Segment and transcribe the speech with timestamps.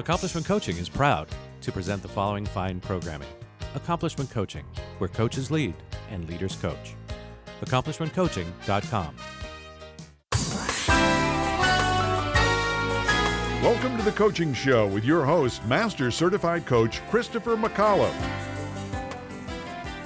[0.00, 1.28] Accomplishment Coaching is proud
[1.60, 3.28] to present the following fine programming
[3.74, 4.64] Accomplishment Coaching,
[4.96, 5.74] where coaches lead
[6.10, 6.94] and leaders coach.
[7.60, 9.14] AccomplishmentCoaching.com.
[13.62, 18.49] Welcome to the Coaching Show with your host, Master Certified Coach Christopher McAuliffe.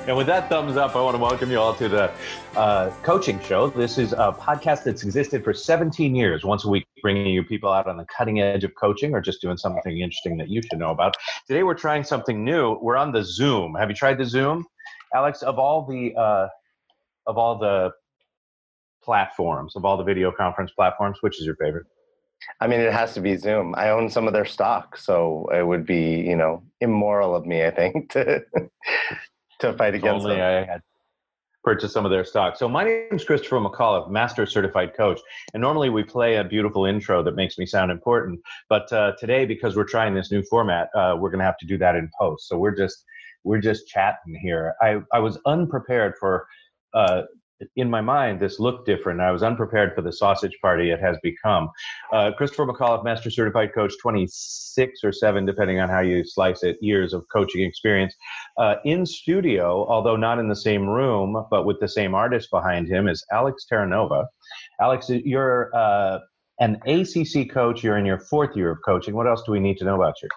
[0.07, 2.13] And with that thumbs up, I want to welcome you all to the
[2.57, 3.71] uh, coaching show.
[3.71, 7.73] This is a podcast that's existed for 17 years, once a week, bringing you people
[7.73, 10.79] out on the cutting edge of coaching or just doing something interesting that you should
[10.79, 11.17] know about.
[11.49, 12.79] Today, we're trying something new.
[12.83, 13.77] We're on the Zoom.
[13.77, 14.67] Have you tried the Zoom,
[15.15, 15.41] Alex?
[15.41, 16.49] Of all the uh,
[17.27, 17.91] of all the
[19.03, 21.87] platforms, of all the video conference platforms, which is your favorite?
[22.61, 23.75] I mean, it has to be Zoom.
[23.75, 27.65] I own some of their stock, so it would be, you know, immoral of me,
[27.65, 28.43] I think, to
[29.61, 30.65] to fight against Only them.
[30.69, 30.83] I had
[31.63, 32.57] purchased some of their stock.
[32.57, 35.21] So my name is Christopher McAuliffe, Master Certified Coach,
[35.55, 38.41] and normally we play a beautiful intro that makes me sound important.
[38.69, 41.67] But uh, today, because we're trying this new format, uh, we're going to have to
[41.67, 42.49] do that in post.
[42.49, 43.05] So we're just
[43.45, 44.75] we're just chatting here.
[44.81, 46.47] I I was unprepared for.
[46.93, 47.23] Uh,
[47.77, 49.21] in my mind, this looked different.
[49.21, 51.71] I was unprepared for the sausage party it has become.
[52.13, 56.77] Uh, Christopher McAuliffe, Master Certified Coach, 26 or 7, depending on how you slice it,
[56.81, 58.15] years of coaching experience.
[58.59, 62.89] Uh, in studio, although not in the same room, but with the same artist behind
[62.89, 64.27] him, is Alex Terranova.
[64.81, 66.19] Alex, you're uh,
[66.61, 67.83] an ACC coach.
[67.83, 69.15] You're in your fourth year of coaching.
[69.15, 70.29] What else do we need to know about you?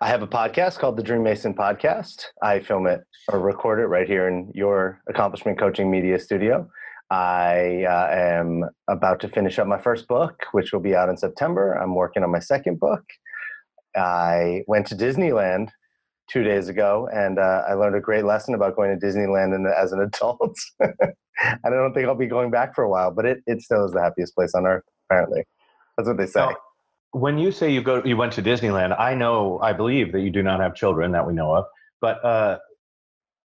[0.00, 2.24] I have a podcast called the Dream Mason Podcast.
[2.42, 6.68] I film it or record it right here in your Accomplishment Coaching Media Studio.
[7.10, 11.16] I uh, am about to finish up my first book, which will be out in
[11.16, 11.74] September.
[11.74, 13.04] I'm working on my second book.
[13.94, 15.68] I went to Disneyland
[16.28, 19.66] two days ago, and uh, I learned a great lesson about going to Disneyland and,
[19.68, 20.58] as an adult.
[20.80, 20.94] and
[21.64, 23.92] I don't think I'll be going back for a while, but it, it still is
[23.92, 25.44] the happiest place on earth, apparently.
[25.96, 26.48] That's what they say.
[27.14, 28.98] When you say you go, you went to Disneyland.
[28.98, 31.64] I know, I believe that you do not have children that we know of,
[32.00, 32.58] but uh,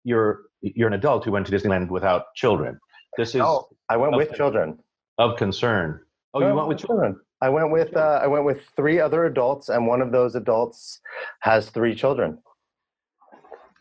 [0.03, 2.79] you're you're an adult who went to Disneyland without children.
[3.17, 4.77] This is oh, I went with children.
[5.17, 5.99] of concern.
[6.33, 7.19] Oh, No, you went with children.
[7.41, 11.01] I went with uh, I went with three other adults, and one of those adults
[11.39, 12.37] has three children.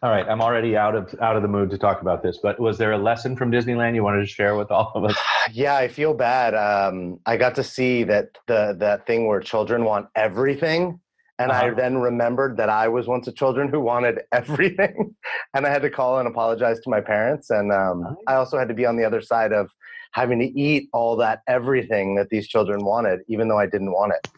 [0.04, 2.38] All right, I'm already out of out of the mood to talk about this.
[2.42, 5.16] But was there a lesson from Disneyland you wanted to share with all of us?
[5.50, 6.54] Yeah, I feel bad.
[6.54, 11.00] Um, I got to see that the that thing where children want everything,
[11.38, 11.75] and I Uh-huh.
[11.76, 15.15] then remembered that I was once a children who wanted everything,
[15.54, 17.48] and I had to call and apologize to my parents.
[17.48, 18.12] And um, Nice.
[18.26, 19.71] I also had to be on the other side of
[20.12, 24.12] having to eat all that everything that these children wanted, even though I didn't want
[24.12, 24.28] it.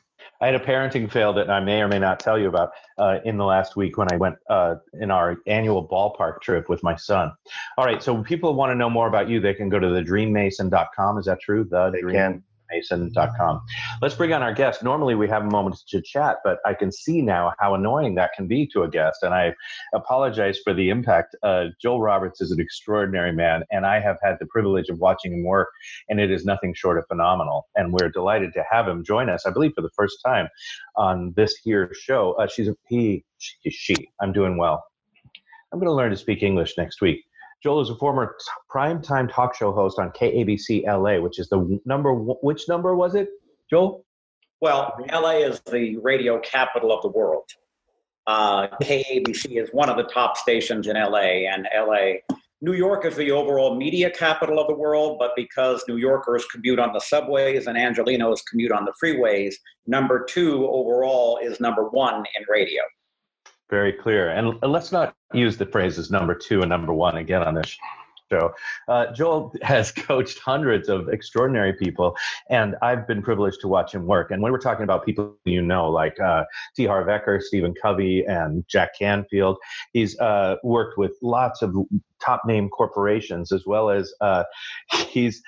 [0.40, 3.18] I had a parenting fail that I may or may not tell you about uh,
[3.24, 6.94] in the last week when I went uh, in our annual ballpark trip with my
[6.96, 7.32] son.
[7.78, 11.18] All right, so people want to know more about you, they can go to thedreammason.com.
[11.18, 11.64] Is that true?
[11.64, 12.42] The They Dream- can.
[12.70, 13.60] mason.com.
[14.02, 14.82] Let's bring on our guest.
[14.82, 18.32] Normally we have a moment to chat, but I can see now how annoying that
[18.34, 19.18] can be to a guest.
[19.22, 19.54] And I
[19.94, 21.36] apologize for the impact.
[21.42, 25.32] Uh, Joel Roberts is an extraordinary man, and I have had the privilege of watching
[25.32, 25.68] him work,
[26.08, 27.68] and it is nothing short of phenomenal.
[27.76, 30.48] And we're delighted to have him join us, I believe, for the first time
[30.96, 32.32] on this here show.
[32.32, 33.94] Uh, she's a he, she, she.
[34.20, 34.84] I'm doing well.
[35.72, 37.24] I'm going to learn to speak English next week.
[37.66, 41.80] Joel is a former t- primetime talk show host on KABC LA, which is the
[41.84, 42.14] number.
[42.14, 43.28] Which number was it,
[43.68, 44.04] Joel?
[44.60, 47.42] Well, LA is the radio capital of the world.
[48.28, 53.16] Uh, KABC is one of the top stations in LA, and LA, New York is
[53.16, 55.16] the overall media capital of the world.
[55.18, 59.56] But because New Yorkers commute on the subways and Angelenos commute on the freeways,
[59.88, 62.82] number two overall is number one in radio.
[63.70, 64.30] Very clear.
[64.30, 67.76] And let's not use the phrases number two and number one again on this
[68.30, 68.52] show.
[68.88, 72.16] Uh, Joel has coached hundreds of extraordinary people,
[72.48, 74.30] and I've been privileged to watch him work.
[74.30, 76.44] And when we're talking about people you know, like uh,
[76.76, 76.86] T.
[76.86, 79.58] Harv Eker, Stephen Covey, and Jack Canfield,
[79.92, 81.74] he's uh, worked with lots of
[82.24, 84.44] top name corporations as well as uh,
[85.08, 85.42] he's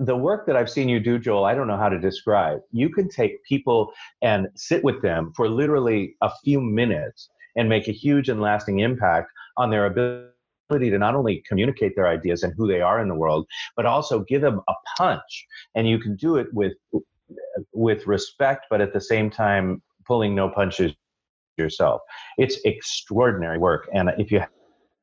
[0.00, 2.58] the work that I've seen you do, Joel, I don't know how to describe.
[2.72, 7.88] You can take people and sit with them for literally a few minutes and make
[7.88, 12.52] a huge and lasting impact on their ability to not only communicate their ideas and
[12.56, 15.46] who they are in the world, but also give them a punch.
[15.74, 16.74] And you can do it with
[17.72, 20.92] with respect, but at the same time pulling no punches
[21.56, 22.00] yourself.
[22.38, 23.88] It's extraordinary work.
[23.92, 24.42] And if you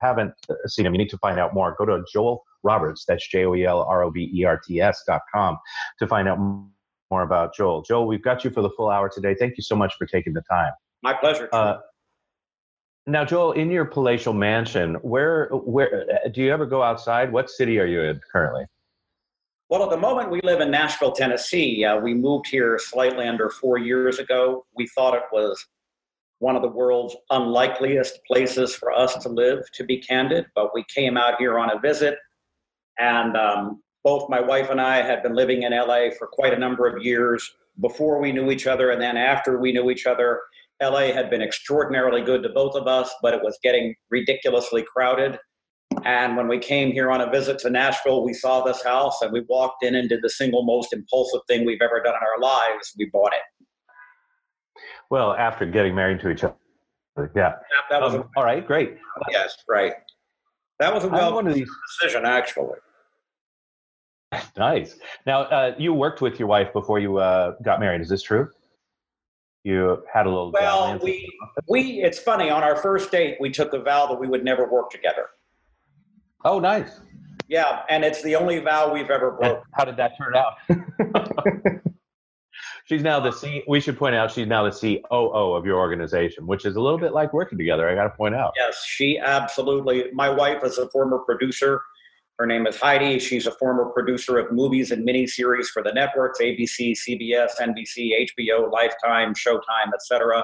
[0.02, 0.34] haven't
[0.68, 1.76] seen him, you need to find out more.
[1.78, 4.80] Go to Joel Roberts, that's J O E L R O B E R T
[4.80, 5.58] S dot com
[6.00, 7.82] to find out more about Joel.
[7.82, 9.36] Joel, we've got you for the full hour today.
[9.38, 10.72] Thank you so much for taking the time.
[11.02, 11.50] My pleasure.
[11.52, 11.78] Uh,
[13.06, 17.32] now, Joel, in your palatial mansion, where where do you ever go outside?
[17.32, 18.66] What city are you in currently?
[19.70, 21.84] Well, at the moment, we live in Nashville, Tennessee.
[21.84, 24.66] Uh, we moved here slightly under four years ago.
[24.76, 25.66] We thought it was
[26.40, 30.46] one of the world's unlikeliest places for us to live, to be candid.
[30.56, 32.18] But we came out here on a visit,
[33.00, 36.60] and um, both my wife and I had been living in LA for quite a
[36.60, 37.50] number of years
[37.82, 40.40] before we knew each other, and then after we knew each other.
[40.84, 45.38] LA had been extraordinarily good to both of us, but it was getting ridiculously crowded.
[46.06, 49.32] And when we came here on a visit to Nashville, we saw this house and
[49.32, 52.42] we walked in and did the single most impulsive thing we've ever done in our
[52.42, 52.94] lives.
[52.98, 54.82] We bought it.
[55.10, 56.56] Well, after getting married to each other.
[57.36, 57.54] Yeah.
[57.92, 58.98] That, was Um, a, all right, great.
[59.30, 59.94] yes, right.
[60.80, 61.70] That was a well one of these.
[62.02, 62.78] decision, actually.
[64.58, 64.98] Nice.
[65.28, 68.02] Now, uh, you worked with your wife before you uh, got married.
[68.02, 68.50] Is this true?
[69.64, 70.52] You had a little.
[70.52, 71.30] Well, we
[71.70, 72.50] we it's funny.
[72.50, 75.28] On our first date, we took a vow that we would never work together.
[76.44, 77.00] Oh, nice.
[77.48, 79.64] Yeah, and it's the only vow we've ever And broken.
[79.74, 80.54] how did that turn out?
[82.86, 83.64] she's now the C.
[83.68, 84.72] We should point out she's now the
[85.10, 87.88] COO of your organization, which is a little bit like working together.
[87.88, 88.52] I got to point out.
[88.58, 90.06] Yes, she absolutely.
[90.14, 91.82] My wife is a former producer.
[92.40, 93.20] Her name is Heidi.
[93.20, 98.72] She's a former producer of movies and miniseries for the networks ABC, CBS, NBC, HBO,
[98.72, 100.44] Lifetime, Showtime, etc.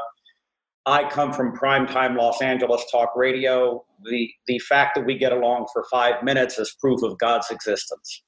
[0.85, 3.83] I come from primetime Los Angeles talk radio.
[4.03, 8.23] The the fact that we get along for five minutes is proof of God's existence.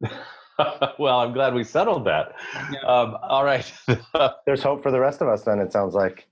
[0.98, 2.34] well, I'm glad we settled that.
[2.72, 2.80] Yeah.
[2.80, 3.72] Um, all right.
[4.46, 5.42] There's hope for the rest of us.
[5.42, 6.28] Then it sounds like.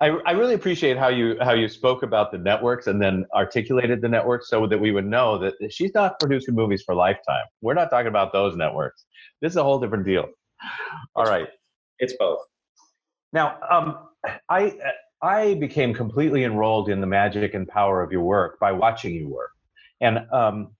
[0.00, 4.00] I, I really appreciate how you how you spoke about the networks and then articulated
[4.00, 7.44] the networks so that we would know that she's not producing movies for Lifetime.
[7.60, 9.04] We're not talking about those networks.
[9.42, 10.26] This is a whole different deal.
[11.14, 11.48] All right.
[11.98, 12.40] It's both.
[13.32, 14.08] Now, um,
[14.48, 14.74] I
[15.22, 19.28] I became completely enrolled in the magic and power of your work by watching you
[19.28, 19.50] work,
[20.00, 20.74] and um,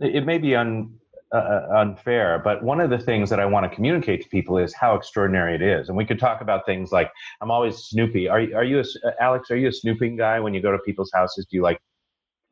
[0.00, 0.94] it, it may be un,
[1.32, 4.72] uh, unfair, but one of the things that I want to communicate to people is
[4.74, 5.88] how extraordinary it is.
[5.88, 8.28] And we could talk about things like I'm always snoopy.
[8.28, 9.50] Are you- are you a, uh, Alex?
[9.50, 11.46] Are you a snooping guy when you go to people's houses?
[11.50, 11.80] Do you like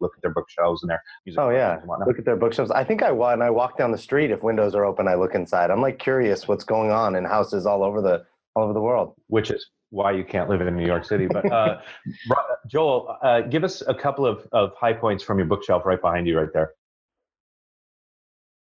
[0.00, 1.40] look at their bookshelves and their music?
[1.40, 2.70] Oh yeah, look at their bookshelves.
[2.72, 5.34] I think I when I walk down the street, if windows are open, I look
[5.34, 5.70] inside.
[5.70, 8.24] I'm like curious what's going on in houses all over the
[8.56, 9.14] all over the world.
[9.28, 11.26] which is why you can't live in New York City.
[11.28, 11.80] But uh,
[12.66, 16.26] Joel, uh, give us a couple of, of high points from your bookshelf right behind
[16.26, 16.72] you, right there.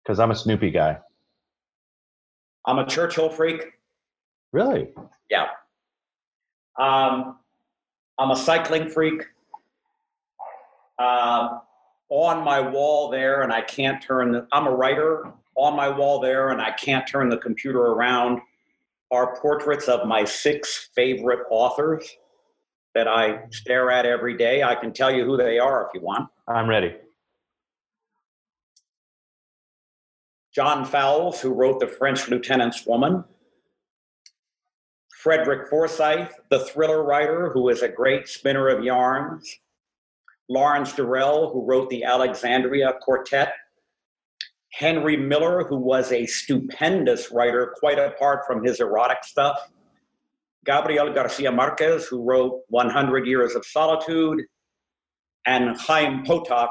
[0.03, 0.97] Because I'm a Snoopy guy.
[2.65, 3.63] I'm a Churchill freak.
[4.51, 4.89] Really?
[5.29, 5.47] Yeah.
[6.79, 7.37] Um,
[8.17, 9.23] I'm a cycling freak.
[10.99, 11.61] Um,
[12.09, 15.33] on my wall there, and I can't turn the, I'm a writer.
[15.55, 18.41] On my wall there, and I can't turn the computer around,
[19.11, 22.07] are portraits of my six favorite authors
[22.95, 24.63] that I stare at every day.
[24.63, 26.29] I can tell you who they are if you want.
[26.47, 26.95] I'm ready.
[30.53, 33.23] John Fowles, who wrote The French Lieutenant's Woman.
[35.23, 39.59] Frederick Forsyth, the thriller writer, who is a great spinner of yarns.
[40.47, 43.53] Lawrence Durrell, who wrote the Alexandria Quartet.
[44.73, 49.71] Henry Miller, who was a stupendous writer, quite apart from his erotic stuff.
[50.65, 54.41] Gabriel Garcia Marquez, who wrote 100 Years of Solitude.
[55.47, 56.69] And Chaim Potok,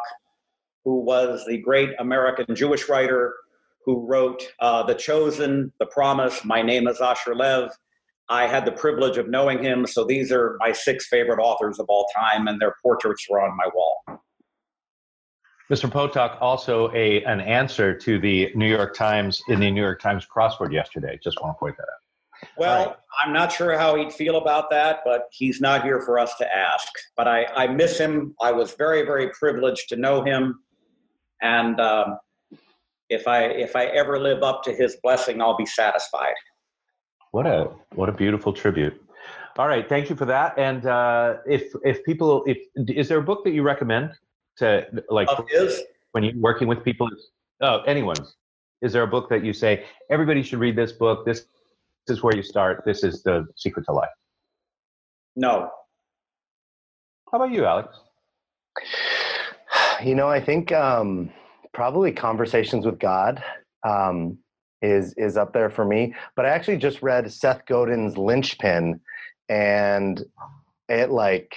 [0.85, 3.35] who was the great American Jewish writer
[3.85, 7.71] who wrote uh, The Chosen, The Promise, My Name is Asher Lev.
[8.29, 11.87] I had the privilege of knowing him, so these are my six favorite authors of
[11.89, 14.23] all time, and their portraits are on my wall.
[15.71, 15.91] Mr.
[15.91, 20.27] Potok, also a an answer to the New York Times in the New York Times
[20.27, 21.19] crossword yesterday.
[21.23, 22.49] Just want to point that out.
[22.57, 22.97] Well, Right.
[23.23, 26.57] I'm not sure how he'd feel about that, but he's not here for us to
[26.57, 26.89] ask.
[27.17, 28.35] But I, I miss him.
[28.41, 30.61] I was very, very privileged to know him,
[31.41, 32.19] and um,
[33.13, 36.35] if I if I ever live up to his blessing, I'll be satisfied.
[37.33, 39.01] What a what a beautiful tribute.
[39.59, 40.59] All right, thank you for that.
[40.59, 44.13] And uh, if if people if is there a book that you recommend
[44.59, 47.09] to like Of his, when you're working with people?
[47.61, 48.37] Oh, anyone's.
[48.83, 51.25] Is there a book that you say everybody should read this book?
[51.25, 51.47] This,
[52.07, 52.83] this is where you start.
[52.85, 54.09] This is the secret to life.
[55.37, 55.71] no,
[57.31, 57.97] How about you, Alex?
[60.03, 61.31] You know, I think um,
[61.73, 63.43] probably conversations with God
[63.87, 64.39] um,
[64.81, 66.15] is is up there for me.
[66.37, 69.01] But I actually just read Seth Godin's Linchpin,
[69.49, 70.23] and
[70.89, 71.55] it like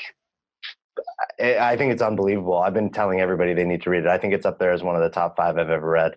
[1.39, 2.57] I I think it's unbelievable.
[2.57, 4.07] I've been telling everybody they need to read it.
[4.07, 6.13] I think it's up there as one of the top five I've ever read.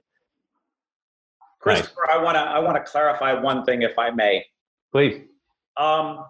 [1.61, 2.11] Christopher.
[2.11, 4.45] I want to I want to clarify one thing, if I may.
[4.93, 5.23] Please.
[5.77, 6.25] Um,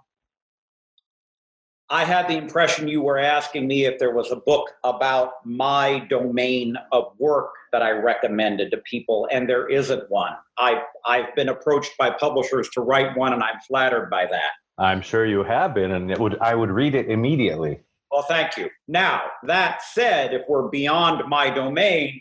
[1.90, 6.00] I had the impression you were asking me if there was a book about my
[6.10, 10.34] domain of work that I recommended to people, and there isn't one.
[10.58, 14.50] I I've been approached by publishers to write one, and I'm flattered by that.
[14.76, 17.80] I'm sure you have been, and it would I would read it immediately.
[18.10, 18.68] Well, thank you.
[18.86, 22.20] Now, that said, if we're beyond my domain,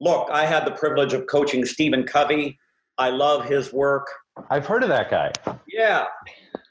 [0.00, 2.58] look, I had the privilege of coaching Stephen Covey.
[2.96, 4.06] I love his work.
[4.50, 5.32] I've heard of that guy.
[5.68, 6.06] Yeah.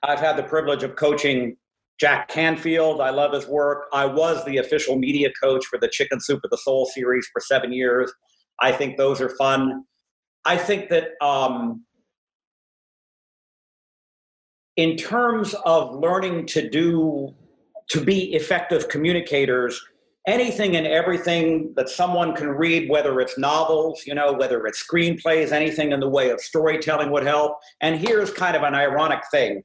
[0.03, 1.57] I've had the privilege of coaching
[1.99, 2.99] Jack Canfield.
[3.01, 3.85] I love his work.
[3.93, 7.39] I was the official media coach for the Chicken Soup of the Soul series for
[7.39, 8.11] seven years.
[8.61, 9.83] I think those are fun.
[10.45, 11.83] I think that um,
[14.77, 17.33] in terms of learning to do
[17.89, 19.79] to be effective communicators
[20.27, 25.51] anything and everything that someone can read whether it's novels you know whether it's screenplays
[25.51, 29.61] anything in the way of storytelling would help and here's kind of an ironic thing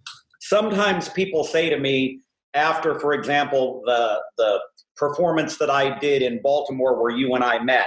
[0.51, 2.21] sometimes people say to me
[2.55, 4.59] after for example the the
[4.97, 7.87] performance that i did in baltimore where you and i met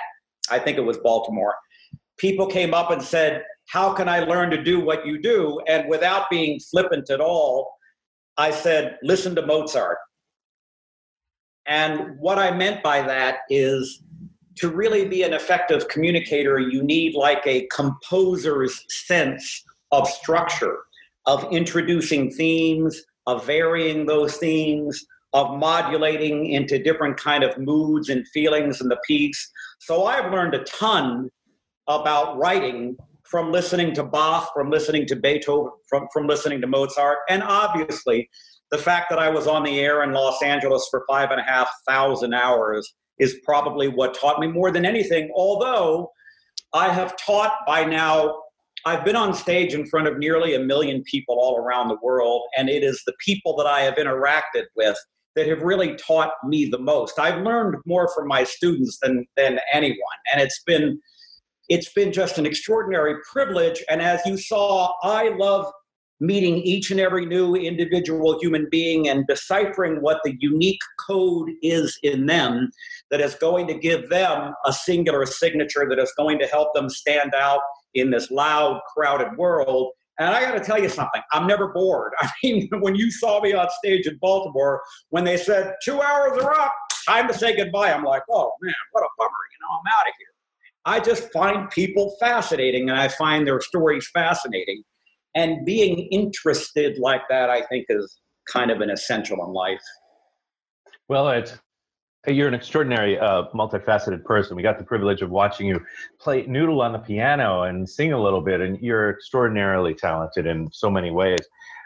[0.49, 1.55] i think it was baltimore
[2.17, 5.59] people came up and said how can i learn to do what you do?
[5.67, 7.71] And without being flippant at all
[8.37, 9.97] i said listen to mozart.
[11.65, 14.03] And what I meant by that is
[14.57, 20.79] to really be an effective communicator, you need like a composer's sense of structure,
[21.25, 28.27] of introducing themes, of varying those themes, of modulating into different kind of moods and
[28.29, 29.51] feelings in the piece.
[29.79, 31.29] So I've learned a ton
[31.87, 37.19] about writing from listening to Bach, from listening to Beethoven, from, from listening to Mozart,
[37.29, 38.29] and obviously
[38.71, 41.43] the fact that I was on the air in Los Angeles for five and a
[41.43, 45.31] half thousand hours is probably what taught me more than anything.
[45.35, 46.11] Although
[46.73, 48.42] I have taught by now,
[48.85, 52.43] I've been on stage in front of nearly a million people all around the world,
[52.57, 54.97] and it is the people that I have interacted with
[55.35, 57.17] that have really taught me the most.
[57.17, 59.97] I've learned more from my students than than anyone,
[60.31, 60.99] and it's been
[61.69, 63.81] it's been just an extraordinary privilege.
[63.89, 65.71] And as you saw, I love
[66.23, 71.99] meeting each and every new individual human being and deciphering what the unique code is
[72.01, 72.71] in them
[73.11, 76.89] that is going to give them a singular signature that is going to help them
[76.89, 77.59] stand out
[77.93, 79.91] in this loud, crowded world.
[80.17, 82.13] And I got to tell you something, I'm never bored.
[82.19, 86.41] I mean, when you saw me on stage in Baltimore, when they said, two hours
[86.41, 86.71] are up,
[87.05, 90.07] time to say goodbye, I'm like, oh man, what a bummer, you know, I'm out
[90.07, 90.27] of here.
[90.85, 94.83] I just find people fascinating and I find their stories fascinating
[95.35, 98.19] and being interested like that i think is
[98.51, 99.81] kind of an essential in life.
[101.07, 101.57] Well it's
[102.25, 104.55] you're an extraordinary uh, multifaceted person.
[104.55, 105.81] We got the privilege of watching you
[106.21, 110.69] play noodle on the piano and sing a little bit and you're extraordinarily talented in
[110.71, 111.39] so many ways.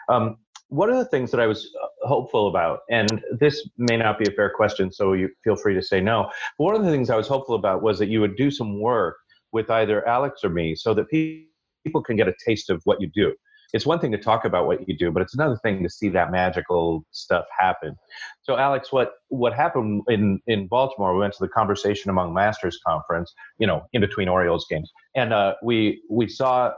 [0.08, 0.36] Um,
[0.68, 2.80] one of the things that i was uh, hopeful about?
[2.88, 6.30] And this may not be a fair question so you feel free to say no.
[6.56, 8.80] But one of the things i was hopeful about was that you would do some
[8.80, 9.16] work
[9.50, 11.47] with either alex or me so that people
[11.88, 13.34] people can get a taste of what you do.
[13.74, 16.08] It's one thing to talk about what you do, but it's another thing to see
[16.10, 17.94] that magical stuff happen.
[18.42, 21.14] So, Alex, what what happened in in Baltimore?
[21.14, 25.34] We went to the Conversation Among Masters conference, you know, in between Orioles games, and
[25.34, 26.72] uh, we we saw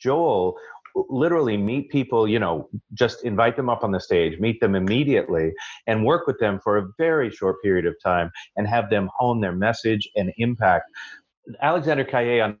[0.00, 0.56] Joel
[1.08, 5.52] literally meet people, you know, just invite them up on the stage, meet them immediately,
[5.86, 9.40] and work with them for a very short period of time and have them hone
[9.40, 10.84] their message and impact.
[11.62, 12.58] Alexander Caillet on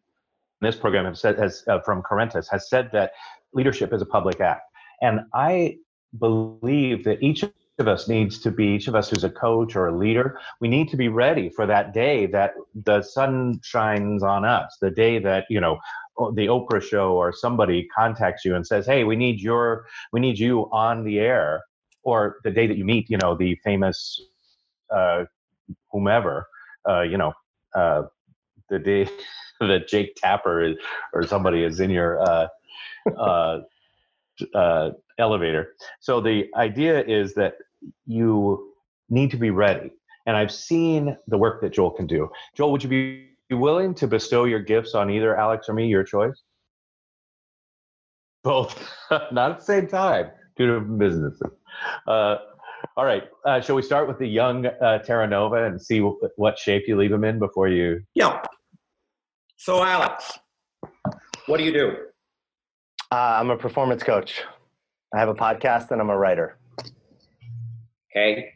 [0.62, 3.12] this program has said, has, uh, from Correntis has said that
[3.52, 4.62] leadership is a public act.
[5.02, 5.76] And I
[6.18, 7.44] believe that each
[7.78, 10.68] of us needs to be, each of us who's a coach or a leader, we
[10.68, 12.52] need to be ready for that day that
[12.84, 15.78] the sun shines on us, the day that, you know,
[16.34, 20.38] the Oprah show or somebody contacts you and says, "Hey, we need your, we need
[20.38, 21.62] you on the air,"
[22.02, 24.20] or the day that you meet, you know, the famous
[24.94, 25.24] uh,
[25.90, 26.46] whomever,
[26.88, 27.32] uh, you know,
[27.74, 28.02] uh,
[28.68, 29.08] the day
[29.68, 30.76] that Jake Tapper is,
[31.12, 32.48] or somebody is in your uh,
[33.16, 33.60] uh,
[34.54, 35.74] uh, elevator.
[36.00, 37.54] So the idea is that
[38.06, 38.72] you
[39.10, 39.90] need to be ready.
[40.26, 42.30] And I've seen the work that Joel can do.
[42.56, 46.04] Joel, would you be willing to bestow your gifts on either Alex or me, your
[46.04, 46.42] choice?
[48.44, 50.30] Both, not at the same time.
[50.56, 51.50] Two different businesses.
[52.06, 52.36] Uh,
[52.96, 53.24] all right.
[53.44, 56.96] Uh, shall we start with the young uh, Terranova and see w- what shape you
[56.96, 58.02] leave them in before you?
[58.14, 58.42] Yeah.
[59.64, 60.40] So, Alex,
[61.46, 61.94] what do you do?
[63.12, 64.42] Uh, I'm a performance coach.
[65.14, 66.58] I have a podcast and I'm a writer.
[68.10, 68.54] Okay.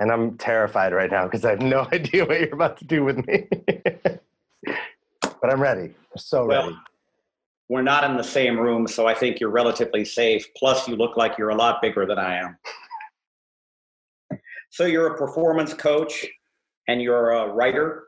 [0.00, 3.04] And I'm terrified right now because I have no idea what you're about to do
[3.04, 3.46] with me.
[4.66, 5.94] but I'm ready.
[5.94, 6.76] I'm so ready.
[7.68, 10.48] We're not in the same room, so I think you're relatively safe.
[10.56, 12.58] Plus, you look like you're a lot bigger than I am.
[14.70, 16.26] So, you're a performance coach
[16.88, 18.07] and you're a writer.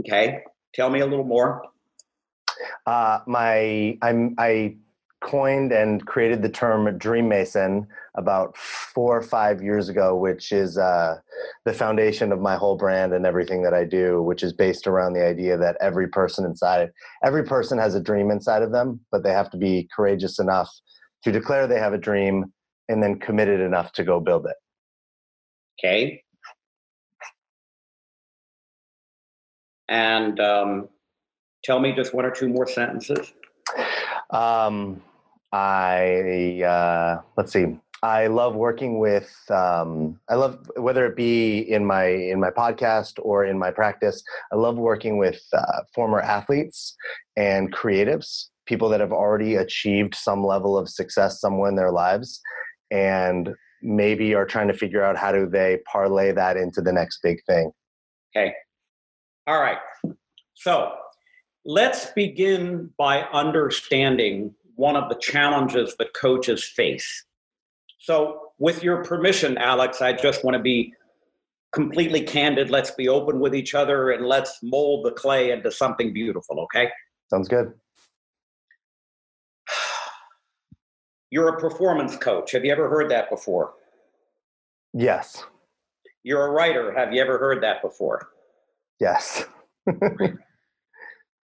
[0.00, 0.40] Okay.
[0.74, 1.62] Tell me a little more.
[2.86, 4.76] Uh, my I'm I
[5.22, 10.76] coined and created the term Dream Mason about four or five years ago, which is
[10.76, 11.16] uh,
[11.64, 15.14] the foundation of my whole brand and everything that I do, which is based around
[15.14, 16.90] the idea that every person inside,
[17.24, 20.68] every person has a dream inside of them, but they have to be courageous enough
[21.22, 22.52] to declare they have a dream
[22.88, 24.56] and then committed enough to go build it.
[25.78, 26.22] Okay.
[29.92, 30.88] And um,
[31.62, 33.34] tell me just one or two more sentences.
[34.30, 35.02] Um,
[35.52, 37.78] I uh, let's see.
[38.02, 39.30] I love working with.
[39.50, 44.24] Um, I love whether it be in my in my podcast or in my practice.
[44.50, 46.96] I love working with uh, former athletes
[47.36, 52.40] and creatives, people that have already achieved some level of success somewhere in their lives,
[52.90, 53.50] and
[53.82, 57.44] maybe are trying to figure out how do they parlay that into the next big
[57.46, 57.70] thing.
[58.34, 58.54] Okay.
[59.46, 59.78] All right.
[60.54, 60.94] So
[61.64, 67.24] let's begin by understanding one of the challenges that coaches face.
[67.98, 70.92] So, with your permission, Alex, I just want to be
[71.72, 72.70] completely candid.
[72.70, 76.90] Let's be open with each other and let's mold the clay into something beautiful, okay?
[77.30, 77.72] Sounds good.
[81.30, 82.52] You're a performance coach.
[82.52, 83.74] Have you ever heard that before?
[84.92, 85.44] Yes.
[86.24, 86.92] You're a writer.
[86.96, 88.31] Have you ever heard that before?
[89.02, 89.44] Yes.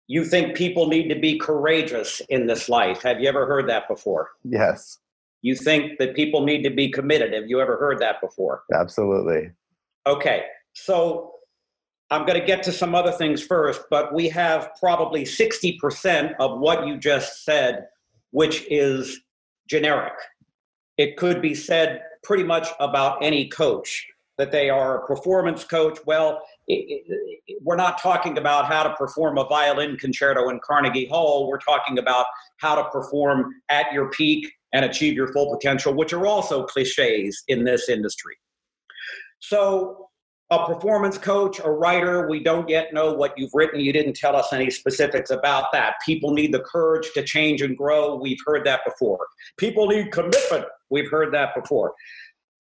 [0.09, 3.03] you think people need to be courageous in this life.
[3.03, 4.29] Have you ever heard that before?
[4.45, 4.99] Yes.
[5.41, 7.33] You think that people need to be committed.
[7.33, 8.65] Have you ever heard that before?
[8.75, 9.53] Absolutely.
[10.07, 10.45] Okay.
[10.75, 11.33] So
[12.11, 16.61] I'm going to get to some other things first, but we have probably 60% of
[16.61, 17.87] what you just said,
[18.33, 19.21] which is
[19.67, 20.13] generic.
[20.99, 25.99] It could be said pretty much about any coach that they are a performance coach.
[26.05, 27.05] Well, it,
[27.47, 31.49] it, we're not talking about how to perform a violin concerto in Carnegie Hall.
[31.49, 32.27] We're talking about
[32.59, 37.43] how to perform at your peak and achieve your full potential, which are also cliches
[37.49, 38.35] in this industry.
[39.39, 40.09] So,
[40.51, 43.81] a performance coach, a writer, we don't yet know what you've written.
[43.81, 45.95] You didn't tell us any specifics about that.
[46.05, 48.15] People need the courage to change and grow.
[48.15, 49.27] We've heard that before.
[49.57, 50.67] People need commitment.
[50.89, 51.95] We've heard that before.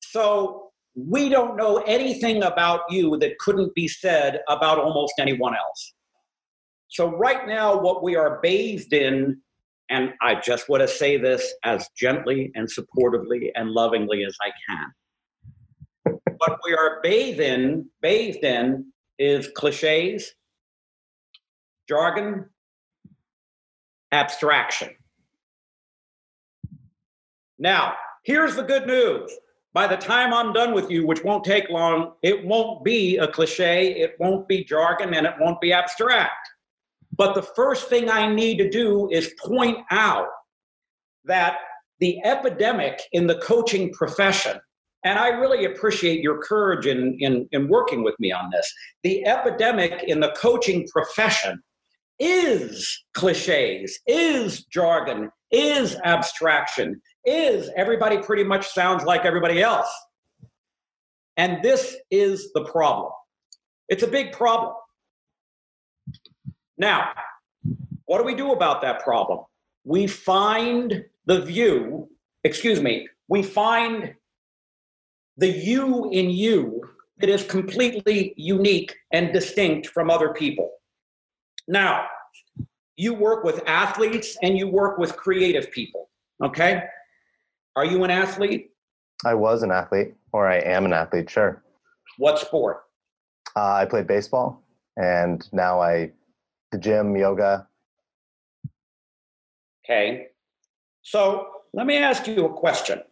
[0.00, 0.65] So,
[0.96, 5.92] we don't know anything about you that couldn't be said about almost anyone else.
[6.88, 9.40] So, right now, what we are bathed in,
[9.90, 14.50] and I just want to say this as gently and supportively and lovingly as I
[14.68, 16.18] can.
[16.38, 20.32] what we are bathed in, bathed in is cliches,
[21.88, 22.48] jargon,
[24.12, 24.90] abstraction.
[27.58, 29.30] Now, here's the good news
[29.76, 33.28] by the time I'm done with you, which won't take long, it won't be a
[33.28, 36.48] cliche, it won't be jargon, and it won't be abstract.
[37.14, 40.28] But the first thing I need to do is point out
[41.26, 41.58] that
[42.00, 44.58] the epidemic in the coaching profession,
[45.04, 49.26] and I really appreciate your courage in, in, in working with me on this, the
[49.26, 51.62] epidemic in the coaching profession
[52.18, 59.88] is cliches, is jargon, is abstraction, is everybody pretty much sounds like everybody else.
[61.36, 63.12] And this is the problem.
[63.88, 64.74] It's a big problem.
[66.78, 67.10] Now,
[68.06, 69.40] what do we do about that problem?
[69.84, 72.08] We find the view,
[72.44, 74.14] excuse me, we find
[75.36, 76.82] the you in you
[77.18, 80.70] that is completely unique and distinct from other people.
[81.66, 82.06] Now,
[82.96, 86.08] you work with athletes and you work with creative people,
[86.42, 86.84] okay?
[87.76, 88.70] Are you an athlete?
[89.26, 91.62] I was an athlete, or I am an athlete, sure.
[92.16, 92.84] What sport?
[93.54, 94.62] Uh, I played baseball,
[94.96, 96.12] and now I
[96.72, 97.68] the gym, yoga.
[99.84, 100.28] Okay.
[101.02, 103.02] So let me ask you a question.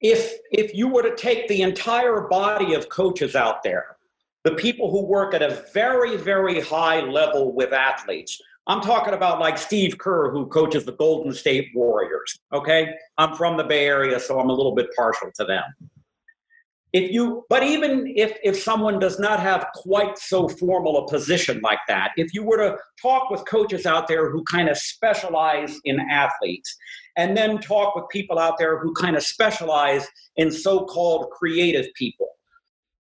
[0.00, 3.96] If if you were to take the entire body of coaches out there,
[4.44, 9.40] the people who work at a very, very high level with athletes, I'm talking about
[9.40, 12.38] like Steve Kerr, who coaches the Golden State Warriors.
[12.52, 12.94] Okay.
[13.16, 15.64] I'm from the Bay Area, so I'm a little bit partial to them.
[16.92, 21.60] If you, but even if, if someone does not have quite so formal a position
[21.62, 25.78] like that, if you were to talk with coaches out there who kind of specialize
[25.84, 26.74] in athletes,
[27.16, 31.86] and then talk with people out there who kind of specialize in so called creative
[31.94, 32.28] people,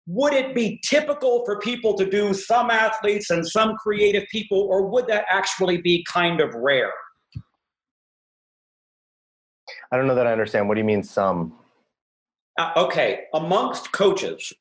[0.07, 4.87] would it be typical for people to do some athletes and some creative people, or
[4.87, 6.91] would that actually be kind of rare?
[9.91, 10.67] I don't know that I understand.
[10.67, 11.53] What do you mean, some?
[12.57, 14.51] Uh, okay, amongst coaches,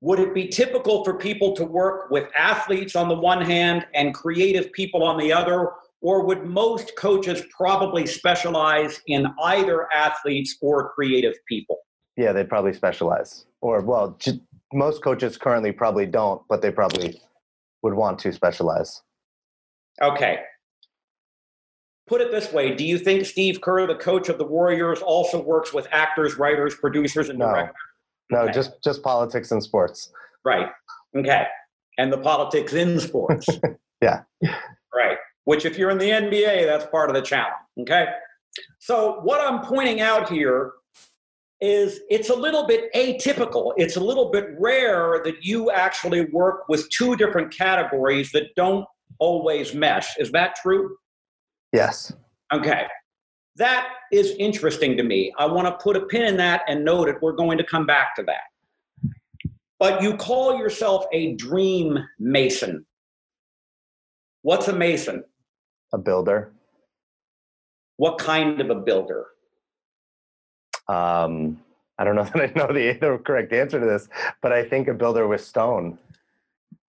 [0.00, 4.12] would it be typical for people to work with athletes on the one hand and
[4.12, 5.70] creative people on the other,
[6.02, 11.78] Or would most coaches probably specialize in either athletes or creative people?
[12.16, 13.46] Yeah, they'd probably specialize.
[13.62, 14.40] Or, well, j-
[14.74, 17.18] most coaches currently probably don't, but they probably
[17.82, 19.00] would want to specialize.
[20.02, 20.40] Okay.
[22.08, 25.40] Put it this way Do you think Steve Kerr, the coach of the Warriors, also
[25.40, 27.46] works with actors, writers, producers, and No.
[27.46, 27.76] directors?
[28.30, 28.52] No, Okay.
[28.52, 30.12] just just politics and sports.
[30.44, 30.68] Right.
[31.16, 31.46] Okay.
[31.98, 33.46] And the politics in sports.
[34.02, 34.22] Yeah.
[34.92, 35.16] Right.
[35.44, 37.54] Which, if you're in the NBA, that's part of the challenge.
[37.82, 38.06] Okay.
[38.80, 40.72] So, what I'm pointing out here
[41.62, 43.72] is it's a little bit atypical.
[43.76, 48.84] It's a little bit rare that you actually work with two different categories that don't
[49.20, 50.18] always mesh.
[50.18, 50.96] Is that true?
[51.72, 52.12] Yes.
[52.52, 52.86] Okay.
[53.56, 55.32] That is interesting to me.
[55.38, 57.16] I want to put a pin in that and note it.
[57.22, 59.12] We're going to come back to that.
[59.78, 62.84] But you call yourself a dream mason.
[64.42, 65.22] What's a mason?
[65.92, 66.52] A builder.
[67.98, 69.26] What kind of a builder?
[70.88, 71.60] Um,
[71.98, 74.08] I don't know that I know the, the correct answer to this,
[74.42, 75.98] but I think a builder with stone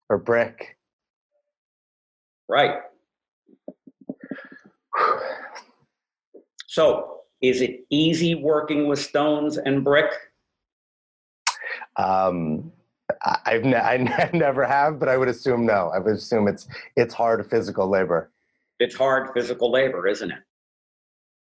[0.09, 0.77] or brick.
[2.49, 2.81] Right.
[6.67, 10.11] So, is it easy working with stones and brick?
[11.97, 12.73] Um,
[13.45, 13.97] I've ne- I
[14.33, 15.91] ne- never have, but I would assume no.
[15.95, 18.31] I would assume it's it's hard physical labor.
[18.79, 20.39] It's hard physical labor, isn't it?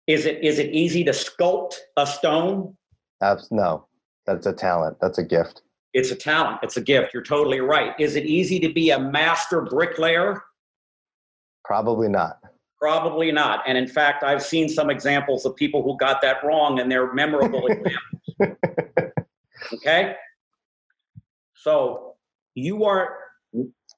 [0.07, 2.77] Is it is it easy to sculpt a stone?
[3.23, 3.87] Abs- no,
[4.27, 4.97] that's a talent.
[5.01, 5.63] That's a gift.
[5.95, 6.59] It's a talent.
[6.63, 7.13] It's a gift.
[7.13, 7.95] You're totally right.
[8.01, 10.43] Is it easy to be a master bricklayer?
[11.65, 12.39] Probably not.
[12.81, 13.63] Probably not.
[13.67, 17.13] And in fact, I've seen some examples of people who got that wrong, and they're
[17.13, 17.67] memorable
[18.41, 18.57] examples.
[19.75, 20.15] Okay?
[21.55, 22.15] So
[22.55, 23.19] you are,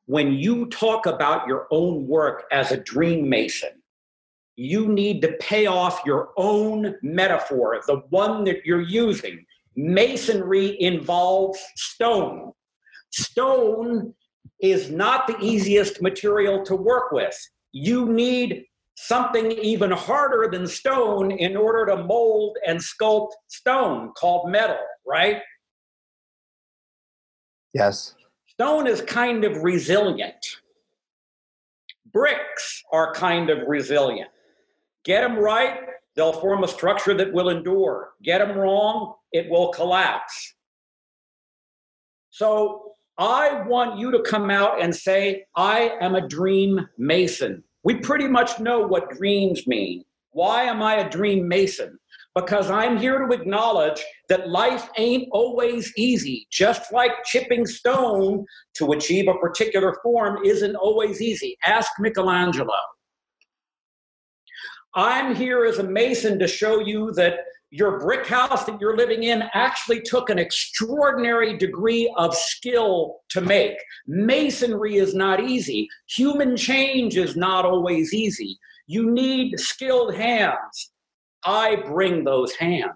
[0.05, 3.71] when you talk about your own work as a dream mason,
[4.57, 9.45] you need to pay off your own metaphor, the one that you're using.
[9.77, 12.53] Masonry involves stone.
[13.11, 14.15] Stone
[14.61, 17.37] is not the easiest material to work with.
[17.73, 18.65] You need
[18.97, 25.43] something even harder than stone in order to mold and sculpt stone called metal, right?
[27.73, 28.15] Yes.
[28.47, 30.47] Stone is kind of resilient.
[32.13, 34.31] Bricks are kind of resilient.
[35.05, 35.81] Get them right,
[36.17, 38.11] they'll form a structure that will endure.
[38.23, 40.55] Get them wrong, it will collapse.
[42.31, 47.63] So I want you to come out and say, I am a dream mason.
[47.85, 50.05] We pretty much know what dreams mean.
[50.33, 51.99] Why am I a dream mason?
[52.35, 56.49] Because I'm here to acknowledge that life ain't always easy.
[56.51, 58.45] Just like chipping stone
[58.79, 61.57] to achieve a particular form isn't always easy.
[61.65, 62.75] Ask Michelangelo.
[64.97, 69.25] I'm here as a mason to show you that your brick house that you're living
[69.25, 73.77] in actually took an extraordinary degree of skill to make.
[74.07, 75.89] Masonry is not easy.
[76.07, 78.57] Human change is not always easy.
[78.87, 80.93] You need skilled hands.
[81.45, 82.93] I bring those hands.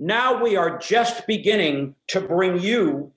[0.00, 3.12] Now we are just beginning to bring you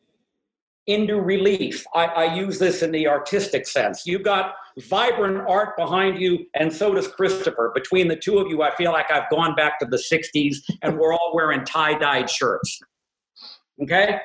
[0.86, 1.84] into relief.
[1.96, 4.08] I, I, use this in the artistic sense.
[4.08, 7.72] You've got vibrant art behind you, and so does Christopher.
[7.74, 10.98] Between the two of you, I feel like I've gone back to the 60s and
[10.98, 12.80] we're all wearing tie dyed shirts.
[13.82, 14.20] Okay?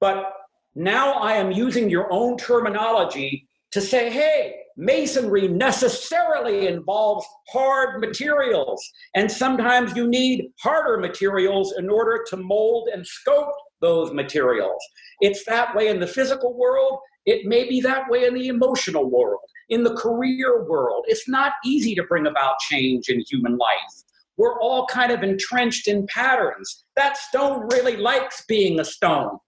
[0.00, 0.32] But
[0.74, 8.82] now I am using your own terminology to say, hey, masonry necessarily involves hard materials.
[9.14, 14.82] And sometimes you need harder materials in order to mold and scope those materials.
[15.20, 16.98] It's that way in the physical world.
[17.24, 21.04] It may be that way in the emotional world, in the career world.
[21.08, 24.02] It's not easy to bring about change in human life.
[24.36, 26.84] We're all kind of entrenched in patterns.
[26.96, 29.38] That stone really likes being a stone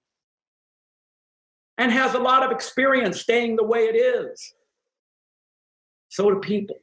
[1.77, 4.55] and has a lot of experience staying the way it is.
[6.09, 6.77] So do people.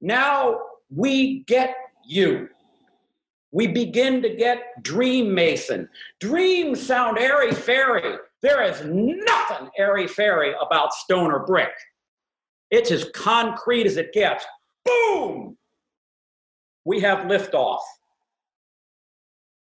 [0.00, 2.48] Now we get you.
[3.50, 5.88] We begin to get dream mason.
[6.20, 8.18] Dreams sound airy fairy.
[8.46, 11.72] There is nothing airy fairy about stone or brick.
[12.70, 14.44] It's as concrete as it gets.
[14.84, 15.56] Boom!
[16.84, 17.80] We have liftoff.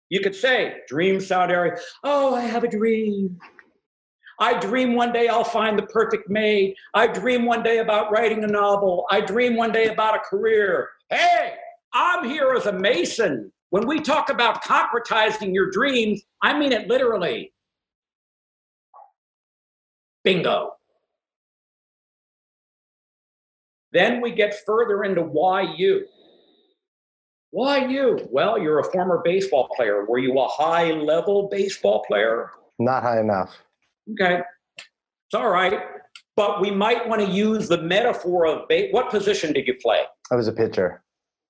[0.09, 1.79] You could say, dreams sound airy.
[2.03, 3.39] Oh, I have a dream.
[4.41, 6.75] I dream one day I'll find the perfect maid.
[6.93, 9.05] I dream one day about writing a novel.
[9.09, 10.89] I dream one day about a career.
[11.09, 11.53] Hey,
[11.93, 13.49] I'm here as a mason.
[13.69, 17.53] When we talk about concretizing your dreams, I mean it literally.
[20.23, 20.73] Bingo.
[23.91, 26.05] Then we get further into why you.
[27.51, 28.27] Why you?
[28.31, 30.05] Well, you're a former baseball player.
[30.05, 32.49] Were you a high level baseball player?
[32.79, 33.55] Not high enough.
[34.11, 34.39] Okay.
[34.77, 35.79] It's all right.
[36.35, 40.01] But we might want to use the metaphor of ba- what position did you play?
[40.31, 41.03] I was a pitcher.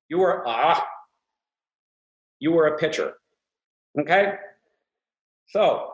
[0.09, 0.85] You were ah.
[2.39, 3.13] You were a pitcher.
[3.97, 4.33] Okay?
[5.47, 5.92] So,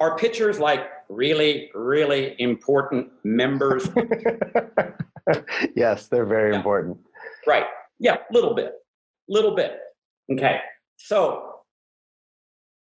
[0.00, 3.88] are pitchers like really, really important members?
[5.76, 6.56] yes, they're very Yeah.
[6.58, 6.98] important.
[7.46, 7.64] right.
[7.98, 8.74] Yeah, little bit.
[9.28, 9.78] Little bit.
[10.32, 10.60] Okay.
[10.96, 11.54] So,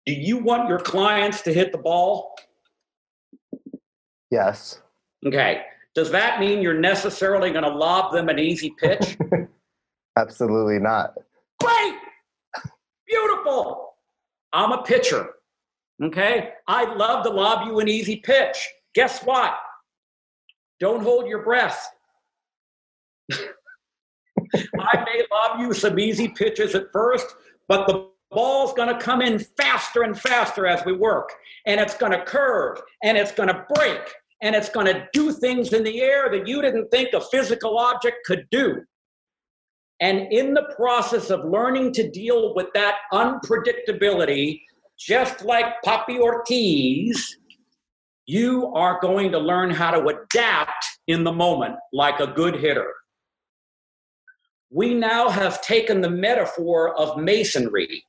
[0.07, 2.35] do you want your clients to hit the ball?
[4.31, 4.81] Yes.
[5.25, 5.63] Okay.
[5.95, 9.17] Does that mean you're necessarily going to lob them an easy pitch?
[10.17, 11.15] Absolutely not.
[11.63, 11.95] Great.
[13.07, 13.95] Beautiful.
[14.53, 15.31] I'm a pitcher.
[16.03, 16.51] Okay.
[16.67, 18.69] I'd love to lob you an easy pitch.
[18.95, 19.55] Guess what?
[20.81, 21.89] Don't hold your breath.
[23.33, 27.27] I may lob you some easy pitches at first,
[27.67, 31.31] but the ball's going to come in faster and faster as we work.
[31.67, 34.01] And it's going to curve and it's going to break
[34.43, 37.79] and it's going to do things in the air that you didn't think a physical
[37.79, 38.83] object could do.
[40.01, 44.61] And in the process of learning to deal with that unpredictability,
[44.99, 47.39] just like Papi Ortiz,
[48.27, 52.93] you are going to learn how to adapt in the moment like a good hitter.
[54.71, 58.03] We now have taken the metaphor of masonry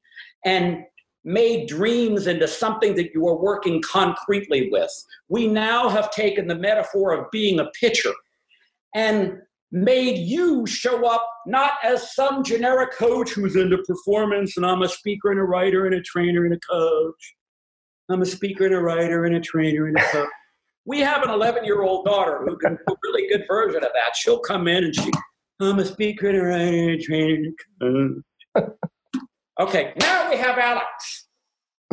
[0.45, 0.83] and
[1.23, 4.91] made dreams into something that you are working concretely with.
[5.29, 8.13] We now have taken the metaphor of being a pitcher
[8.95, 9.37] and
[9.71, 14.89] made you show up not as some generic coach who's into performance and I'm a
[14.89, 17.35] speaker and a writer and a trainer and a coach.
[18.09, 20.29] I'm a speaker and a writer and a trainer and a coach.
[20.85, 23.91] We have an 11 year old daughter who can do a really good version of
[23.93, 24.15] that.
[24.15, 25.11] She'll come in and she,
[25.59, 27.51] I'm a speaker and a writer and a trainer
[27.81, 28.23] and
[28.55, 28.73] a coach.
[29.61, 31.27] okay, now we have Alex.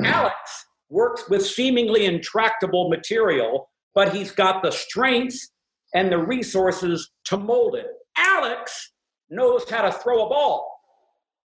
[0.03, 5.39] Alex works with seemingly intractable material, but he's got the strength
[5.94, 7.87] and the resources to mold it.
[8.16, 8.92] Alex
[9.31, 10.72] knows how to throw a ball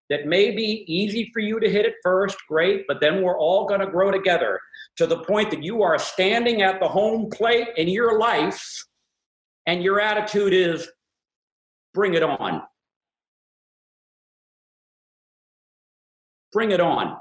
[0.09, 3.65] that may be easy for you to hit at first, great, but then we're all
[3.65, 4.59] going to grow together
[4.97, 8.85] to the point that you are standing at the home plate in your life
[9.67, 10.89] and your attitude is
[11.93, 12.61] bring it on.
[16.51, 17.17] Bring it on.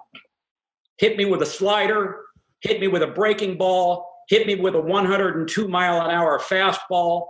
[0.99, 2.25] Hit me with a slider,
[2.61, 7.27] hit me with a breaking ball, hit me with a 102 mile an hour fastball,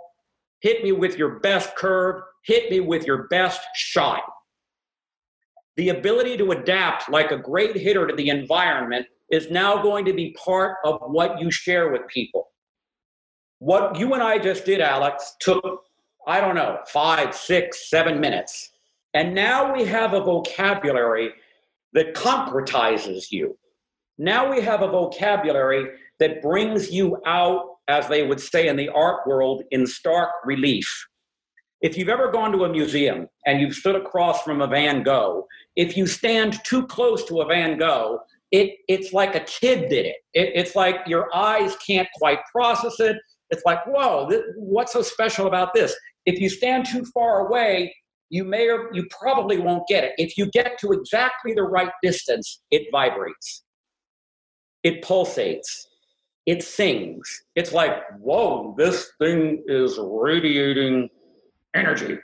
[0.61, 4.21] hit me with your best curve, hit me with your best shot.
[5.77, 10.13] The ability to adapt like a great hitter to the environment is now going to
[10.13, 12.49] be part of what you share with people.
[13.61, 15.85] What you and I just did, Alex, took,
[16.27, 18.73] I don't know, five, six, seven minutes.
[19.15, 21.33] And now we have a vocabulary
[21.95, 23.57] that concretizes you.
[24.19, 25.89] Now we have a vocabulary
[26.20, 30.88] that brings you out, as they would say in the art world, in stark relief.
[31.80, 35.46] If you've ever gone to a museum and you've stood across from a Van Gogh,
[35.76, 38.20] if you stand too close to a Van Gogh,
[38.52, 40.16] it, it's like a kid did it.
[40.35, 40.52] it.
[40.54, 43.16] It's like your eyes can't quite process it.
[43.48, 45.96] It's like, whoa, this, what's so special about this?
[46.26, 47.94] If you stand too far away,
[48.28, 50.12] you may or you probably won't get it.
[50.18, 53.64] If you get to exactly the right distance, it vibrates,
[54.85, 55.87] it pulsates,
[56.46, 57.42] it sings.
[57.55, 61.09] It's like, whoa, this thing is radiating
[61.74, 62.18] energy.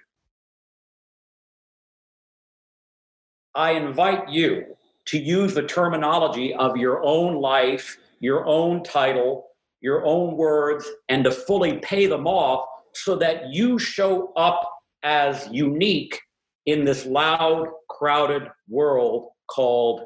[3.55, 4.77] I invite you
[5.07, 9.47] to use the terminology of your own life, your own title,
[9.81, 14.69] your own words, and to fully pay them off so that you show up
[15.03, 16.21] as unique
[16.67, 20.03] in this loud, crowded world called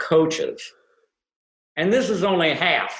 [0.00, 0.60] coaches.
[1.76, 2.98] And this is only half.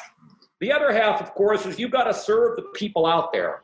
[0.61, 3.63] The other half, of course, is you've got to serve the people out there.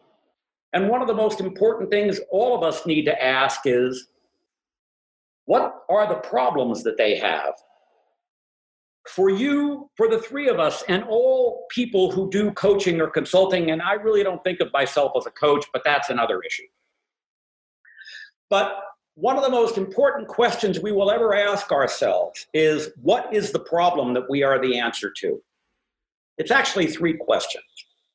[0.72, 4.09] And one of the most important things all of us need to ask is
[5.44, 7.54] what are the problems that they have?
[9.09, 13.70] For you, for the three of us, and all people who do coaching or consulting,
[13.70, 16.66] and I really don't think of myself as a coach, but that's another issue.
[18.50, 18.80] But
[19.14, 23.61] one of the most important questions we will ever ask ourselves is what is the
[23.61, 25.40] problem that we are the answer to?
[26.38, 27.64] It's actually three questions.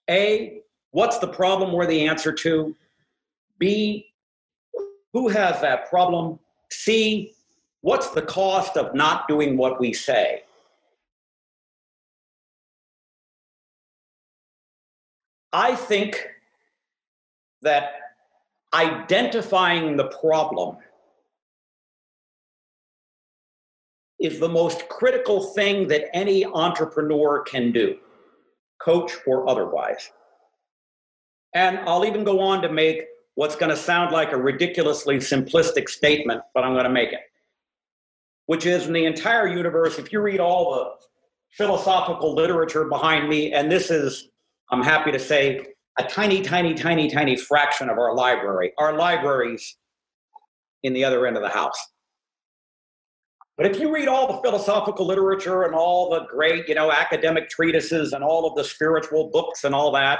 [0.09, 2.75] A, what's the problem we're the answer to?
[3.57, 4.07] B,
[5.13, 6.39] who has that problem?
[6.69, 7.33] C,
[7.81, 10.43] what's the cost of not doing what we say?
[15.53, 16.27] I think
[17.61, 17.93] that
[18.73, 20.77] identifying the problem
[24.19, 27.97] is the most critical thing that any entrepreneur can do,
[28.83, 30.11] coach or otherwise.
[31.53, 33.03] And I'll even go on to make
[33.35, 37.21] what's going to sound like a ridiculously simplistic statement, but I'm going to make it,
[38.45, 40.91] which is in the entire universe, if you read all the
[41.51, 44.29] philosophical literature behind me, and this is,
[44.69, 45.65] I'm happy to say,
[45.99, 48.71] a tiny, tiny, tiny, tiny fraction of our library.
[48.77, 49.77] Our libraries
[50.83, 51.77] in the other end of the house.
[53.61, 57.47] But if you read all the philosophical literature and all the great, you know, academic
[57.47, 60.17] treatises and all of the spiritual books and all that,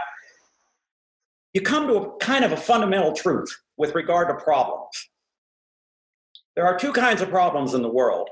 [1.56, 5.10] you come to a kind of a fundamental truth with regard to problems.
[6.56, 8.30] There are two kinds of problems in the world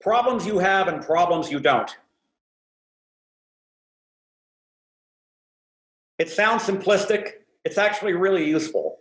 [0.00, 1.90] problems you have and problems you don't.
[6.20, 7.32] It sounds simplistic,
[7.64, 8.98] it's actually really useful.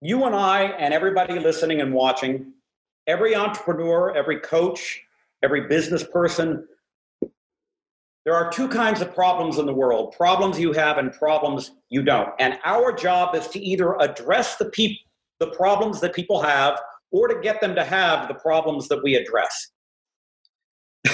[0.00, 2.52] You and I, and everybody listening and watching,
[3.10, 5.02] every entrepreneur, every coach,
[5.42, 6.64] every business person,
[8.24, 12.02] there are two kinds of problems in the world problems you have and problems you
[12.02, 12.28] don't.
[12.38, 15.00] And our job is to either address the, peop-
[15.40, 19.16] the problems that people have or to get them to have the problems that we
[19.16, 19.72] address.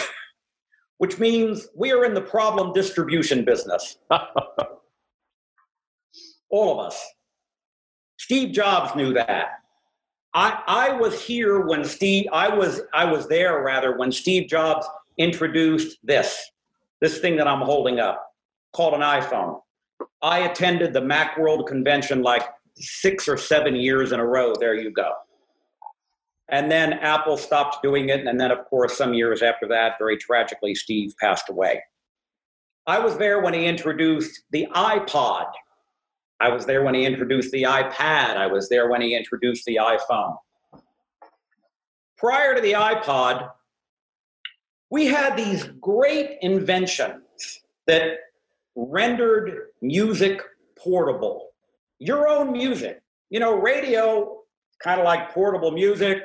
[0.99, 3.97] Which means we are in the problem distribution business.
[6.51, 7.03] All of us.
[8.19, 9.61] Steve Jobs knew that.
[10.37, 14.87] I, I was here when Steve, I was, I was there rather when Steve Jobs
[15.19, 16.51] introduced this
[17.01, 18.23] this thing that I'm holding up
[18.75, 19.61] called an iPhone.
[20.23, 22.43] I attended the Macworld convention like
[22.77, 24.55] six or seven years in a row.
[24.59, 25.13] There you go.
[26.49, 28.27] And then Apple stopped doing it.
[28.27, 31.83] And then, of course, some years after that, very tragically, Steve passed away.
[32.87, 35.47] I was there when he introduced the iPod.
[36.41, 38.37] I was there when he introduced the iPad.
[38.37, 40.37] I was there when he introduced the iPhone.
[42.19, 43.51] Prior to the iPod,
[44.91, 48.19] we had these great inventions that
[48.75, 50.43] rendered music
[50.79, 51.51] portable.
[51.99, 53.03] Your own music.
[53.31, 54.43] You know, radio,
[54.83, 56.19] kind of like portable music.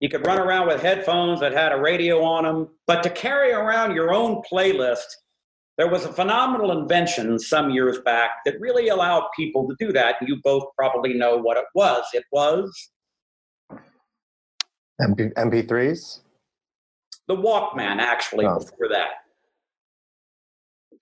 [0.00, 3.52] You could run around with headphones that had a radio on them, but to carry
[3.52, 5.06] around your own playlist,
[5.78, 10.16] there was a phenomenal invention some years back that really allowed people to do that.
[10.22, 12.04] You both probably know what it was.
[12.14, 12.90] It was
[15.00, 16.20] MP- MP3s?
[17.28, 18.60] the Walkman, actually, Oh.
[18.60, 19.08] before that.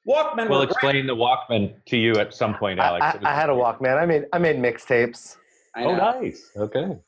[0.08, 0.70] Walkman We'll were great.
[0.70, 3.04] explain the Walkman to you at some point, Alex.
[3.04, 3.98] I, It was- I had a Walkman.
[4.02, 5.36] I made I made mixtapes.
[5.76, 6.50] Oh, nice.
[6.56, 6.98] Okay.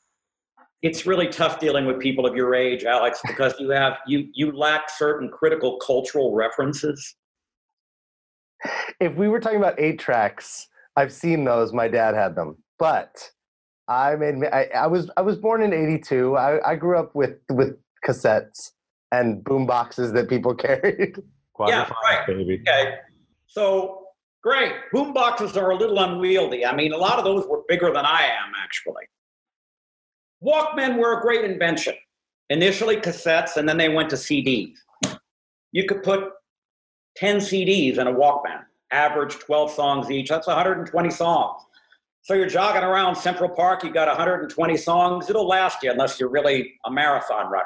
[0.83, 4.51] It's really tough dealing with people of your age, Alex, because you have you you
[4.55, 7.15] lack certain critical cultural references.
[8.99, 11.73] If we were talking about eight tracks, I've seen those.
[11.73, 13.29] My dad had them, but
[13.87, 16.35] I made I, I was I was born in '82.
[16.35, 18.71] I, I grew up with with cassettes
[19.11, 21.21] and boom boxes that people carried.
[21.59, 22.25] Yeah, right.
[22.27, 22.61] baby.
[22.67, 22.95] Okay,
[23.47, 24.07] so
[24.43, 24.73] great.
[24.91, 26.65] Boom boxes are a little unwieldy.
[26.65, 29.05] I mean, a lot of those were bigger than I am, actually.
[30.43, 31.95] Walkmen were a great invention.
[32.49, 34.75] Initially cassettes, and then they went to CDs.
[35.71, 36.29] You could put
[37.17, 40.29] 10 CDs and a Walkman, average 12 songs each.
[40.29, 41.61] That's 120 songs.
[42.21, 45.29] So you're jogging around Central Park, you got 120 songs.
[45.29, 47.65] It'll last you unless you're really a marathon runner.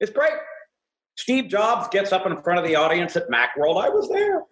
[0.00, 0.34] It's great.
[1.16, 3.82] Steve Jobs gets up in front of the audience at Macworld.
[3.82, 4.42] I was there.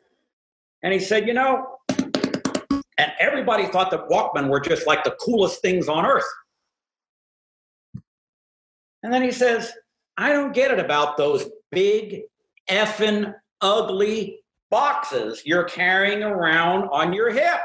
[0.83, 1.79] And he said, You know,
[2.99, 6.25] and everybody thought that Walkman were just like the coolest things on earth.
[9.03, 9.73] And then he says,
[10.17, 12.23] I don't get it about those big,
[12.71, 14.41] effing, ugly
[14.71, 17.61] boxes you're carrying around on your hip.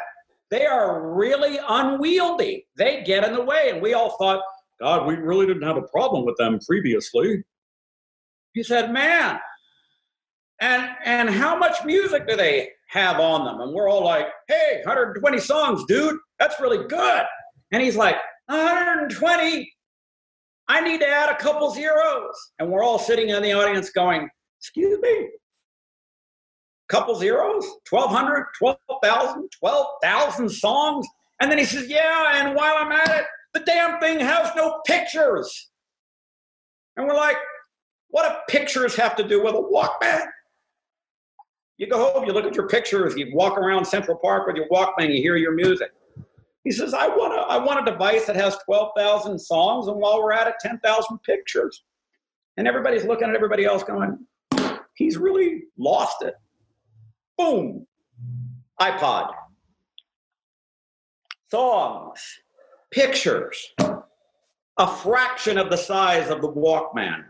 [0.49, 2.67] They are really unwieldy.
[2.77, 3.69] They get in the way.
[3.71, 4.41] And we all thought,
[4.79, 7.43] God, we really didn't have a problem with them previously.
[8.53, 9.39] He said, Man,
[10.61, 13.61] and and how much music do they have on them?
[13.61, 16.17] And we're all like, hey, 120 songs, dude.
[16.39, 17.23] That's really good.
[17.71, 18.15] And he's like,
[18.47, 19.73] 120.
[20.67, 22.35] I need to add a couple zeros.
[22.59, 24.29] And we're all sitting in the audience going,
[24.59, 25.29] excuse me.
[26.91, 31.07] Couple zeros, 1,200, 12,000, 12,000 songs.
[31.39, 34.81] And then he says, yeah, and while I'm at it, the damn thing has no
[34.85, 35.71] pictures.
[36.97, 37.37] And we're like,
[38.09, 40.25] what do pictures have to do with a Walkman?
[41.77, 44.67] You go home, you look at your pictures, you walk around Central Park with your
[44.67, 45.91] Walkman, you hear your music.
[46.65, 50.21] He says, I want a, I want a device that has 12,000 songs, and while
[50.21, 51.83] we're at it, 10,000 pictures.
[52.57, 54.27] And everybody's looking at everybody else going,
[54.95, 56.35] he's really lost it.
[57.41, 57.87] Boom.
[58.79, 59.33] iPod.
[61.49, 62.19] songs,
[62.91, 63.73] pictures,
[64.77, 67.25] a fraction of the size of the Walkman.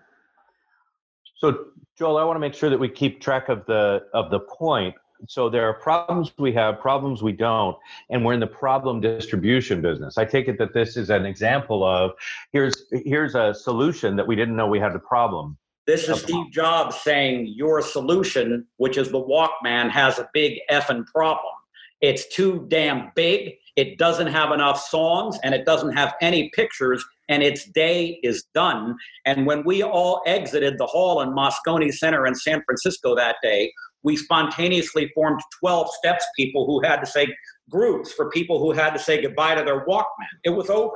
[1.37, 1.65] So,
[1.97, 4.95] Joel, I want to make sure that we keep track of the of the point.
[5.27, 7.77] So there are problems we have, problems we don't,
[8.09, 10.17] and we're in the problem distribution business.
[10.17, 12.11] I take it that this is an example of
[12.51, 15.57] here's here's a solution that we didn't know we had the problem.
[15.91, 21.05] This is Steve Jobs saying your solution, which is the Walkman, has a big effing
[21.05, 21.53] problem.
[21.99, 23.55] It's too damn big.
[23.75, 28.45] It doesn't have enough songs and it doesn't have any pictures, and its day is
[28.53, 28.95] done.
[29.25, 33.73] And when we all exited the hall in Moscone Center in San Francisco that day,
[34.01, 37.27] we spontaneously formed 12 steps people who had to say
[37.69, 40.05] groups for people who had to say goodbye to their Walkman.
[40.45, 40.95] It was over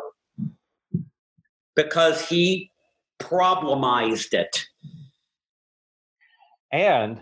[1.75, 2.71] because he
[3.19, 4.65] problemized it.
[6.75, 7.21] And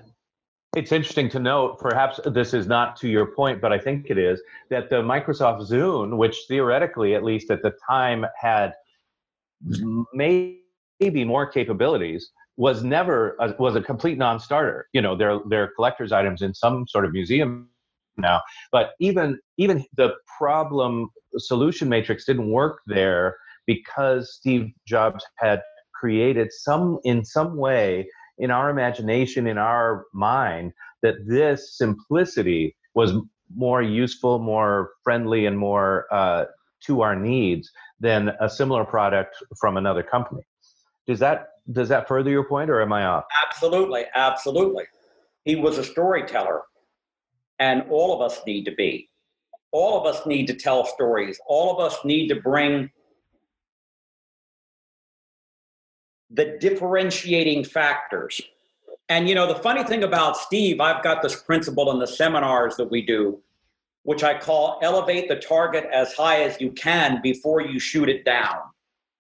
[0.76, 4.18] it's interesting to note, perhaps this is not to your point, but I think it
[4.18, 4.42] is,
[4.72, 8.74] that the Microsoft Zune, which theoretically, at least at the time, had
[10.12, 14.88] maybe more capabilities, was never a, was a complete non-starter.
[14.92, 17.70] You know, they're they're collector's items in some sort of museum
[18.18, 18.42] now,
[18.72, 23.38] but even even the problem solution matrix didn't work there
[23.68, 25.62] because Steve Jobs had
[25.94, 28.08] created some in some way
[28.38, 33.14] in our imagination, in our mind, that this simplicity was
[33.56, 36.46] more useful, more friendly, and more uh,
[36.86, 40.42] to our needs than a similar product from another company.
[41.08, 43.24] Does that does that further your point, or am I off?
[43.48, 44.84] Absolutely, absolutely.
[45.46, 46.62] He was a storyteller,
[47.60, 49.10] and all of us need to be.
[49.72, 51.40] All of us need to tell stories.
[51.48, 52.92] All of us need to bring
[56.34, 58.42] the differentiating factors.
[59.10, 62.76] And you know, the funny thing about Steve, I've got this principle in the seminars
[62.78, 63.40] that we do,
[64.04, 68.26] which I call elevate the target as high as you can before you shoot it
[68.26, 68.58] down.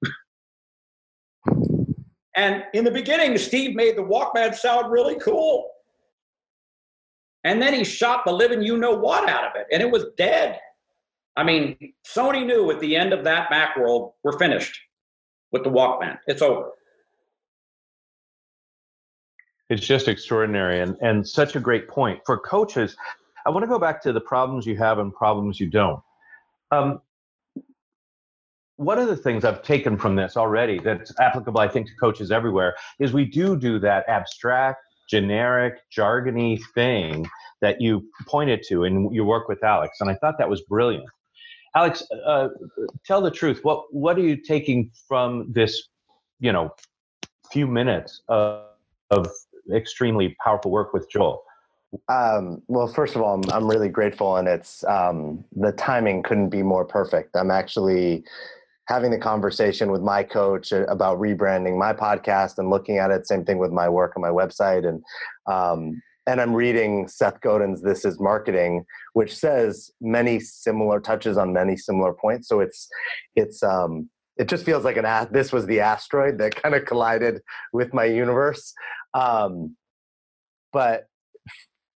[2.36, 5.70] and in the beginning, Steve made the Walkman sound really cool.
[7.44, 10.06] And then he shot the living you know what out of it, and it was
[10.18, 10.60] dead.
[11.36, 14.80] I mean, Sony knew at the end of that Macworld, we're finished
[15.52, 16.18] with the Walkman.
[16.26, 16.72] It's over
[19.70, 22.20] it's just extraordinary and, and such a great point.
[22.26, 22.96] For coaches
[23.46, 26.02] i want to go back to the problems you have and problems you don't.
[26.72, 27.02] Um,
[28.78, 32.32] one of the things i've taken from this already that's applicable i think to coaches
[32.32, 37.28] everywhere is we do do that abstract generic jargony thing
[37.62, 41.06] that you pointed to in your work with alex and i thought that was brilliant.
[41.76, 42.50] Alex uh,
[43.06, 45.90] tell the truth what what are you taking from this
[46.40, 46.74] you know
[47.52, 48.66] few minutes of,
[49.12, 49.28] of
[49.74, 51.44] extremely powerful work with Joel?
[52.10, 56.50] Um, well, first of all, I'm, I'm really grateful, and it's um, the timing couldn't
[56.50, 57.36] be more perfect.
[57.36, 58.24] I'm actually
[58.88, 63.28] having the conversation with my coach about rebranding my podcast and looking at it.
[63.28, 65.04] Same thing with my work on my website, and
[65.46, 71.54] um, and I'm reading Seth Godin's "This Is Marketing," which says many similar touches on
[71.54, 72.48] many similar points.
[72.48, 72.90] So it's
[73.36, 77.42] it's um, it just feels like an this was the asteroid that kind of collided
[77.72, 78.74] with my universe
[79.14, 79.76] um,
[80.72, 81.08] but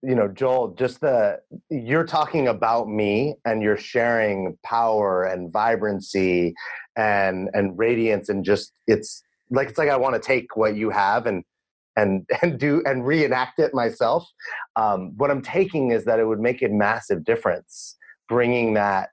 [0.02, 1.40] you know, Joel, just the
[1.70, 6.54] you're talking about me and you're sharing power and vibrancy
[6.96, 10.90] and and radiance and just it's like it's like I want to take what you
[10.90, 11.42] have and
[11.96, 14.28] and and do and reenact it myself.
[14.76, 17.96] Um, what I'm taking is that it would make a massive difference
[18.28, 19.10] bringing that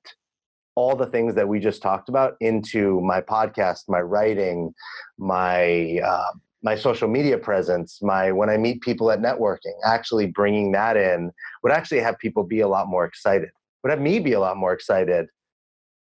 [0.75, 4.73] all the things that we just talked about into my podcast, my writing,
[5.17, 6.31] my uh,
[6.63, 11.31] my social media presence, my when I meet people at networking, actually bringing that in
[11.61, 13.49] would actually have people be a lot more excited.
[13.83, 15.27] Would have me be a lot more excited.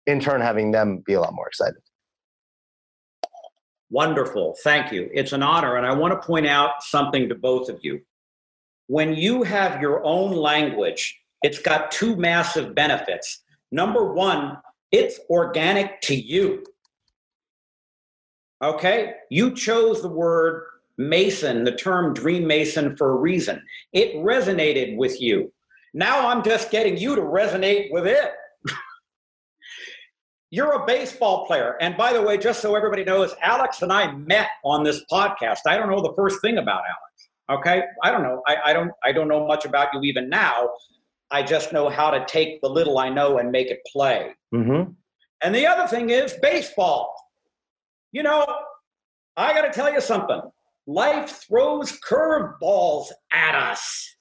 [0.06, 1.80] In turn, having them be a lot more excited.
[3.90, 4.56] Wonderful.
[4.62, 5.08] Thank you.
[5.12, 5.76] It's an honor.
[5.76, 8.00] And I want to point out something to both of you.
[8.86, 13.42] When you have your own language, it's got two massive benefits.
[13.70, 14.58] Number one,
[14.90, 16.64] it's organic to you.
[18.62, 19.14] Okay?
[19.30, 20.64] You chose the word
[20.98, 23.62] Mason, the term Dream Mason, for a reason.
[23.92, 25.52] It resonated with you.
[25.94, 28.32] Now I'm just getting you to resonate with it.
[30.50, 31.76] You're a baseball player.
[31.80, 35.60] And by the way, just so everybody knows, Alex and I met on this podcast.
[35.66, 37.60] I don't know the first thing about Alex.
[37.62, 37.82] Okay?
[38.04, 38.42] I don't know.
[38.46, 40.68] I, I don't I don't know much about you even now.
[41.30, 44.32] I just know how to take the little I know and make it play.
[44.52, 44.92] Mm-hmm.
[45.42, 47.14] And the other thing is baseball.
[48.12, 48.44] You know,
[49.36, 50.40] I got to tell you something.
[50.86, 54.16] Life throws curveballs at us,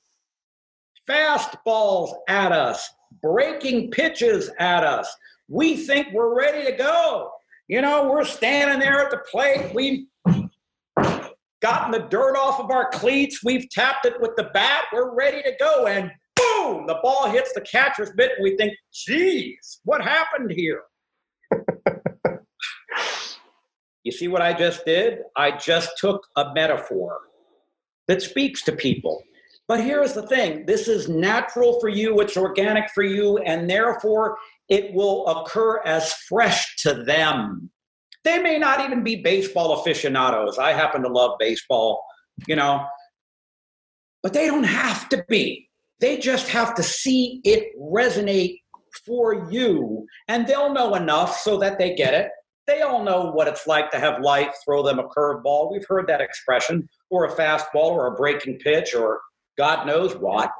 [1.09, 2.87] fastballs at us,
[3.21, 5.11] breaking pitches at us.
[5.47, 7.31] We think we're ready to go.
[7.67, 9.73] You know, we're standing there at the plate.
[9.73, 10.05] We've
[11.61, 13.43] gotten the dirt off of our cleats.
[13.43, 14.85] We've tapped it with the bat.
[14.93, 15.87] We're ready to go.
[15.87, 18.31] And boom, the ball hits the catcher's mitt.
[18.37, 20.83] And we think, geez, what happened here?
[24.03, 25.19] you see what I just did?
[25.35, 27.19] I just took a metaphor
[28.07, 29.21] that speaks to people.
[29.67, 34.37] But here's the thing this is natural for you, it's organic for you, and therefore
[34.67, 37.69] it will occur as fresh to them.
[38.23, 40.57] They may not even be baseball aficionados.
[40.57, 42.03] I happen to love baseball,
[42.47, 42.85] you know,
[44.23, 45.69] but they don't have to be.
[45.99, 48.61] They just have to see it resonate
[49.05, 52.31] for you, and they'll know enough so that they get it.
[52.69, 55.71] They all know what it's like to have life throw them a curveball.
[55.71, 59.21] We've heard that expression, or a fastball, or a breaking pitch, or
[59.57, 60.51] God knows what.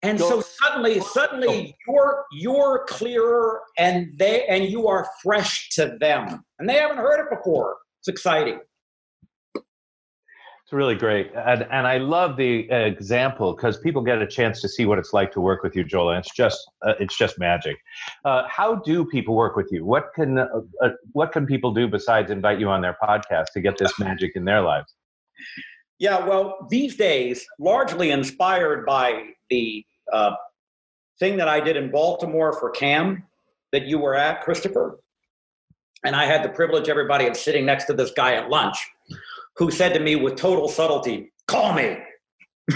[0.00, 6.42] And so suddenly, suddenly you're you're clearer and they and you are fresh to them.
[6.58, 7.76] And they haven't heard it before.
[8.00, 8.60] It's exciting.
[10.68, 11.30] It's really great.
[11.34, 15.14] And, and I love the example because people get a chance to see what it's
[15.14, 16.10] like to work with you, Joel.
[16.10, 17.78] And it's just uh, it's just magic.
[18.26, 19.86] Uh, how do people work with you?
[19.86, 20.46] What can uh,
[20.82, 24.32] uh what can people do besides invite you on their podcast to get this magic
[24.34, 24.94] in their lives?
[25.98, 30.32] Yeah, well, these days, largely inspired by the uh,
[31.18, 33.24] thing that I did in Baltimore for CAM
[33.72, 35.00] that you were at, Christopher.
[36.04, 38.76] And I had the privilege, everybody, of sitting next to this guy at lunch
[39.58, 41.96] who said to me with total subtlety, Call me.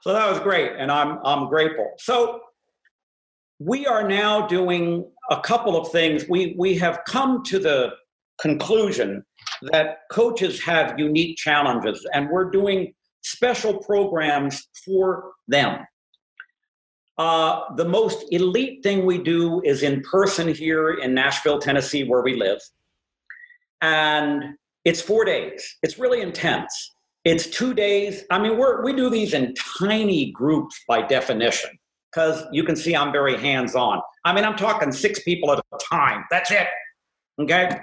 [0.00, 0.72] so that was great.
[0.78, 1.92] And I'm, I'm grateful.
[1.98, 2.40] So
[3.58, 6.24] we are now doing a couple of things.
[6.28, 7.90] We, we have come to the
[8.40, 9.24] conclusion
[9.72, 15.84] that coaches have unique challenges, and we're doing special programs for them.
[17.18, 22.22] Uh, the most elite thing we do is in person here in Nashville, Tennessee, where
[22.22, 22.60] we live.
[23.82, 25.76] And it's four days.
[25.82, 26.94] It's really intense.
[27.24, 28.24] It's two days.
[28.30, 31.70] I mean, we're, we do these in tiny groups by definition
[32.12, 34.00] because you can see I'm very hands on.
[34.24, 36.24] I mean, I'm talking six people at a time.
[36.30, 36.66] That's it.
[37.40, 37.80] Okay.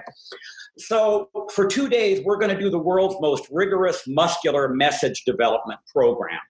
[0.78, 5.80] So, for two days, we're going to do the world's most rigorous muscular message development
[5.90, 6.40] program.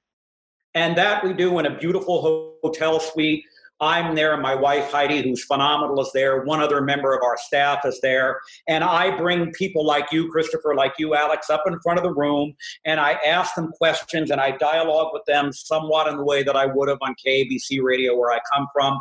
[0.74, 3.44] And that we do in a beautiful hotel suite.
[3.80, 6.42] I'm there, my wife Heidi, who's phenomenal, is there.
[6.44, 8.40] One other member of our staff is there.
[8.68, 12.14] And I bring people like you, Christopher, like you, Alex, up in front of the
[12.14, 12.54] room,
[12.86, 16.56] and I ask them questions and I dialogue with them somewhat in the way that
[16.56, 19.00] I would have on KABC radio, where I come from.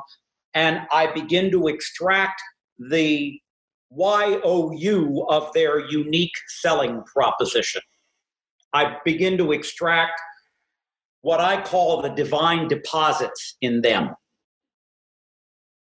[0.54, 2.42] And I begin to extract
[2.78, 3.40] the
[3.92, 7.82] YOU of their unique selling proposition.
[8.74, 10.20] I begin to extract
[11.22, 14.10] what I call the divine deposits in them.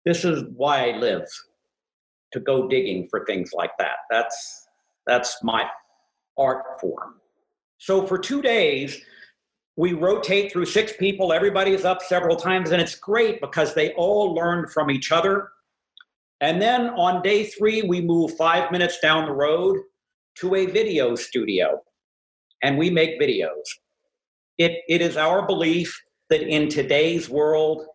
[0.06, 1.28] This is why I live
[2.34, 3.97] to go digging for things like that.
[4.10, 4.68] That's
[5.08, 5.68] that's my
[6.38, 7.16] art form.
[7.78, 9.01] So for 2 days
[9.78, 13.91] we rotate through six people everybody is up several times and it's great because they
[13.93, 15.49] all learn from each other
[16.41, 19.80] and then on day three, we move five minutes down the road
[20.39, 21.82] to a video studio
[22.62, 23.64] and we make videos.
[24.58, 25.97] It, it is our belief
[26.30, 27.86] that in today's world,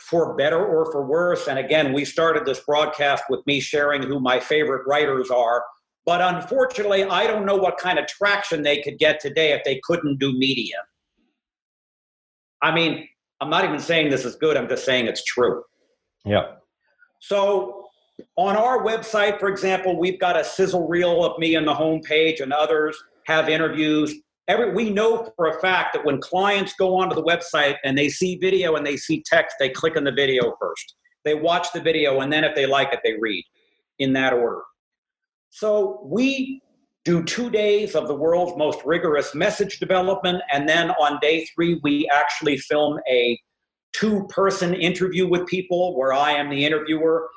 [0.00, 4.20] for better or for worse, and again, we started this broadcast with me sharing who
[4.20, 5.64] my favorite writers are,
[6.06, 9.80] but unfortunately, I don't know what kind of traction they could get today if they
[9.84, 10.76] couldn't do media.
[12.62, 13.06] I mean,
[13.40, 15.62] I'm not even saying this is good, I'm just saying it's true.
[16.24, 16.52] Yeah.
[17.20, 17.84] So
[18.36, 22.40] on our website, for example, we've got a sizzle reel of me on the homepage,
[22.40, 22.96] and others
[23.26, 24.14] have interviews.
[24.48, 28.08] Every, we know for a fact that when clients go onto the website and they
[28.08, 30.94] see video and they see text, they click on the video first.
[31.24, 33.44] They watch the video, and then if they like it, they read
[33.98, 34.62] in that order.
[35.50, 36.62] So we
[37.04, 41.78] do two days of the world's most rigorous message development, and then on day three,
[41.82, 43.38] we actually film a
[43.92, 47.28] two person interview with people where I am the interviewer.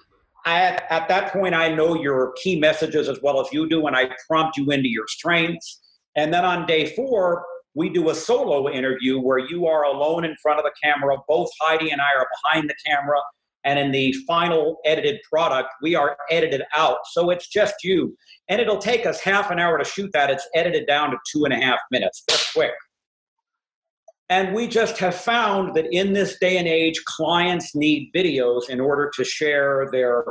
[0.45, 3.95] At, at that point, I know your key messages as well as you do, and
[3.95, 5.80] I prompt you into your strengths.
[6.16, 10.36] And then on day four, we do a solo interview where you are alone in
[10.41, 11.18] front of the camera.
[11.28, 13.18] Both Heidi and I are behind the camera.
[13.64, 16.97] And in the final edited product, we are edited out.
[17.12, 18.16] So it's just you.
[18.49, 20.30] And it'll take us half an hour to shoot that.
[20.30, 22.24] It's edited down to two and a half minutes.
[22.28, 22.74] That's quick.
[24.30, 28.80] And we just have found that in this day and age, clients need videos in
[28.80, 30.24] order to share their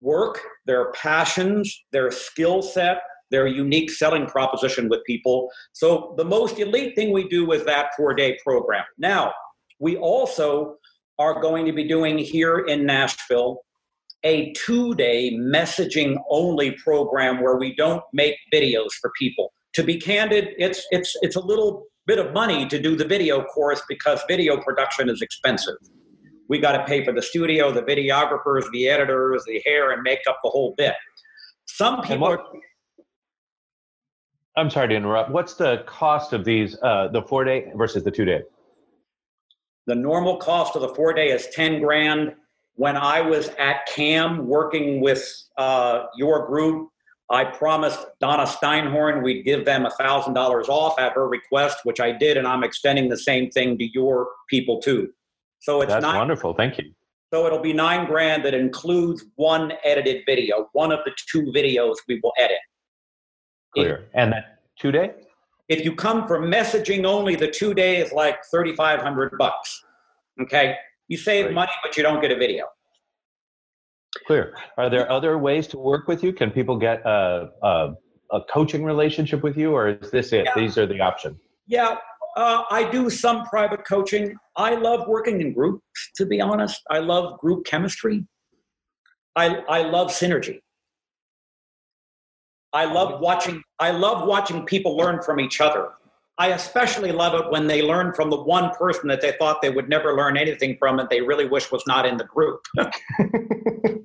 [0.00, 2.98] work, their passions, their skill set,
[3.30, 5.48] their unique selling proposition with people.
[5.72, 8.84] So the most elite thing we do is that four day program.
[8.98, 9.32] Now,
[9.78, 10.76] we also
[11.18, 13.60] are going to be doing here in Nashville
[14.24, 19.52] a two day messaging only program where we don't make videos for people.
[19.74, 23.42] To be candid, it's, it's, it's a little bit of money to do the video
[23.44, 25.76] course because video production is expensive.
[26.48, 30.38] We got to pay for the studio, the videographers, the editors, the hair and makeup,
[30.42, 30.94] the whole bit.
[31.66, 32.46] Some people what, are,
[34.56, 35.30] I'm sorry to interrupt.
[35.30, 38.42] What's the cost of these, uh, the four day versus the two day?
[39.86, 42.34] The normal cost of the four day is 10 grand.
[42.74, 45.24] When I was at CAM working with
[45.56, 46.88] uh, your group,
[47.30, 52.36] I promised Donna Steinhorn we'd give them $1,000 off at her request, which I did,
[52.36, 55.10] and I'm extending the same thing to your people too.
[55.60, 56.54] So it's That's nine, wonderful.
[56.54, 56.92] Thank you.
[57.32, 61.96] So it'll be nine grand that includes one edited video, one of the two videos
[62.08, 62.58] we will edit.
[63.82, 64.08] Clear.
[64.14, 65.12] and that two day?
[65.68, 69.84] If you come for messaging only, the two day is like 3,500 bucks.
[70.40, 70.76] Okay.
[71.08, 71.54] You save Right.
[71.54, 72.66] money, but you don't get a video.
[74.26, 74.54] Clear.
[74.78, 76.32] Are there other ways to work with you?
[76.32, 77.94] Can people get a, a,
[78.32, 80.44] a coaching relationship with you, or is this it?
[80.46, 80.52] Yeah.
[80.56, 81.38] These are the options.
[81.66, 81.96] Yeah,
[82.36, 84.34] uh, I do some private coaching.
[84.56, 85.82] I love working in groups,
[86.16, 86.80] to be honest.
[86.90, 88.24] I love group chemistry.
[89.36, 90.60] I, I love synergy.
[92.72, 95.90] I love watching I love watching people learn from each other.
[96.38, 99.70] I especially love it when they learn from the one person that they thought they
[99.70, 102.60] would never learn anything from and they really wish was not in the group.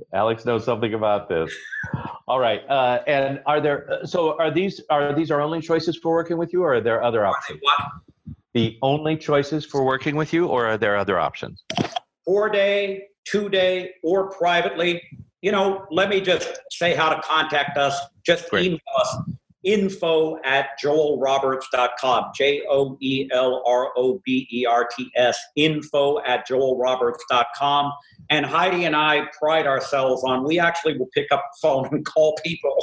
[0.14, 1.52] Alex knows something about this.
[2.26, 2.62] All right.
[2.68, 3.90] Uh, and are there?
[3.92, 6.80] uh, So are these are these our only choices for working with you, or are
[6.80, 7.58] there other options?
[7.62, 7.80] What?
[8.54, 11.62] The only choices for working with you, or are there other options?
[12.24, 15.02] four day, two day, or privately,
[15.42, 17.98] you know, let me just say how to contact us.
[18.24, 18.66] Just Great.
[18.66, 19.16] email us
[19.64, 22.32] info at joelroberts.com.
[22.34, 25.38] J O E L R O B E R T S.
[25.56, 27.92] Info at joelroberts.com.
[28.30, 32.04] And Heidi and I pride ourselves on we actually will pick up the phone and
[32.14, 32.76] call people.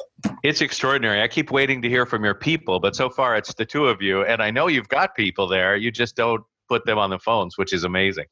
[0.43, 1.21] It's extraordinary.
[1.21, 4.01] I keep waiting to hear from your people, but so far it's the two of
[4.01, 5.75] you, and I know you've got people there.
[5.75, 8.25] You just don't put them on the phones, which is amazing.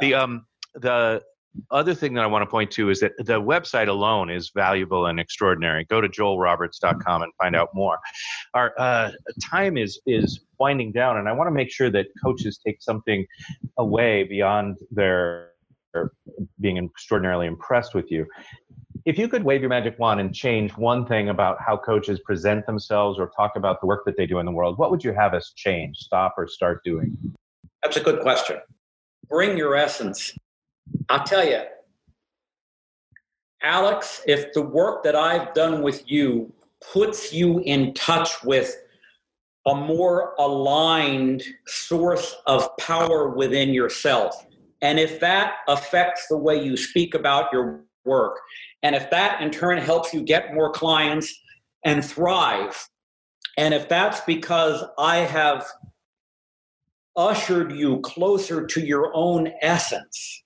[0.00, 1.22] The um the
[1.70, 5.06] other thing that I want to point to is that the website alone is valuable
[5.06, 5.84] and extraordinary.
[5.84, 7.98] Go to joelroberts.com and find out more.
[8.54, 9.10] Our uh,
[9.42, 13.26] time is is winding down, and I want to make sure that coaches take something
[13.78, 15.50] away beyond their
[16.60, 18.26] being extraordinarily impressed with you.
[19.06, 22.66] If you could wave your magic wand and change one thing about how coaches present
[22.66, 25.12] themselves or talk about the work that they do in the world, what would you
[25.12, 27.16] have us change, stop, or start doing?
[27.82, 28.58] That's a good question.
[29.28, 30.34] Bring your essence.
[31.08, 31.62] I'll tell you,
[33.62, 36.52] Alex, if the work that I've done with you
[36.92, 38.74] puts you in touch with
[39.66, 44.46] a more aligned source of power within yourself,
[44.80, 48.38] and if that affects the way you speak about your work,
[48.82, 51.38] and if that in turn helps you get more clients
[51.84, 52.88] and thrive,
[53.58, 55.66] and if that's because I have
[57.16, 60.44] ushered you closer to your own essence,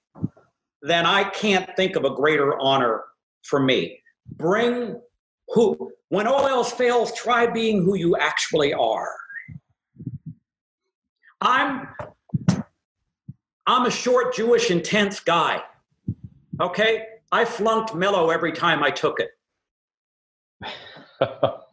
[0.85, 3.05] then I can't think of a greater honor
[3.43, 3.99] for me.
[4.37, 5.01] Bring
[5.49, 9.09] who, when all else fails, try being who you actually are.
[11.41, 11.89] I'm
[13.66, 15.62] I'm a short Jewish intense guy.
[16.61, 17.07] Okay?
[17.32, 19.30] I flunked mellow every time I took it.
[21.18, 21.64] but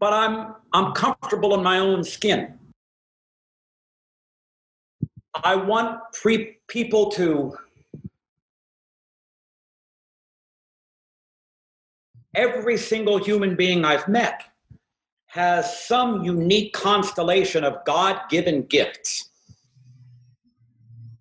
[0.00, 2.56] I'm I'm comfortable in my own skin.
[5.44, 7.56] I want pre- people to
[12.34, 14.44] every single human being I've met
[15.26, 19.30] has some unique constellation of God-given gifts.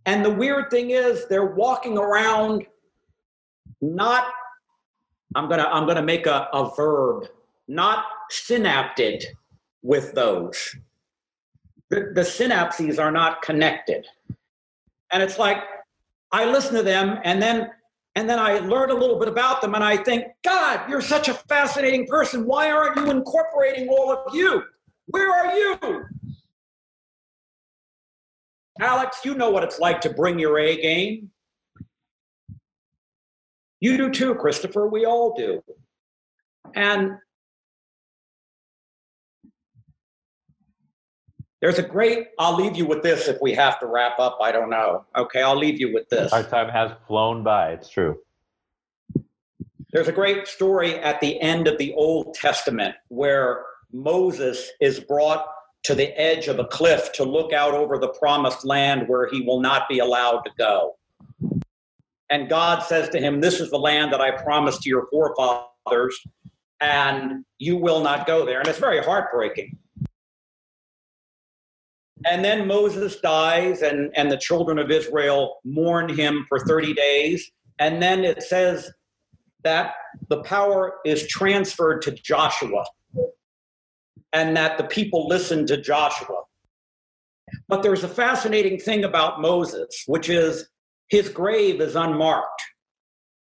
[0.05, 2.65] And the weird thing is they're walking around
[3.81, 4.25] not
[5.33, 7.27] I'm to I'm to make a, a verb
[7.67, 9.25] not synapted
[9.81, 10.75] with those.
[11.91, 14.07] The, the synapses are not connected.
[15.11, 15.57] And it's like
[16.31, 17.69] I listen to them and then
[18.15, 21.29] and then I learn a little bit about them and I think, God, you're such
[21.29, 22.45] a fascinating person.
[22.45, 24.63] Why aren't you incorporating all of you?
[25.07, 26.05] Where are you?
[28.81, 31.29] Alex, you know what it's like to bring your A game.
[33.79, 34.87] You do too, Christopher.
[34.87, 35.61] We all do.
[36.73, 37.17] And
[41.61, 44.39] there's a great, I'll leave you with this if we have to wrap up.
[44.41, 45.05] I don't know.
[45.15, 46.33] Okay, I'll leave you with this.
[46.33, 47.73] Our time has flown by.
[47.73, 48.19] It's true.
[49.91, 55.45] There's a great story at the end of the Old Testament where Moses is brought
[55.83, 59.41] to the edge of a cliff to look out over the promised land where he
[59.41, 60.95] will not be allowed to go.
[62.29, 66.17] And God says to him, This is the land that I promised to your forefathers,
[66.79, 68.59] and you will not go there.
[68.59, 69.77] And it's very heartbreaking.
[72.25, 77.51] And then Moses dies, and, and the children of Israel mourn him for 30 days.
[77.79, 78.91] And then it says
[79.63, 79.93] that
[80.29, 82.85] the power is transferred to Joshua,
[84.33, 86.41] and that the people listen to Joshua.
[87.67, 90.69] But there's a fascinating thing about Moses, which is
[91.09, 92.61] his grave is unmarked.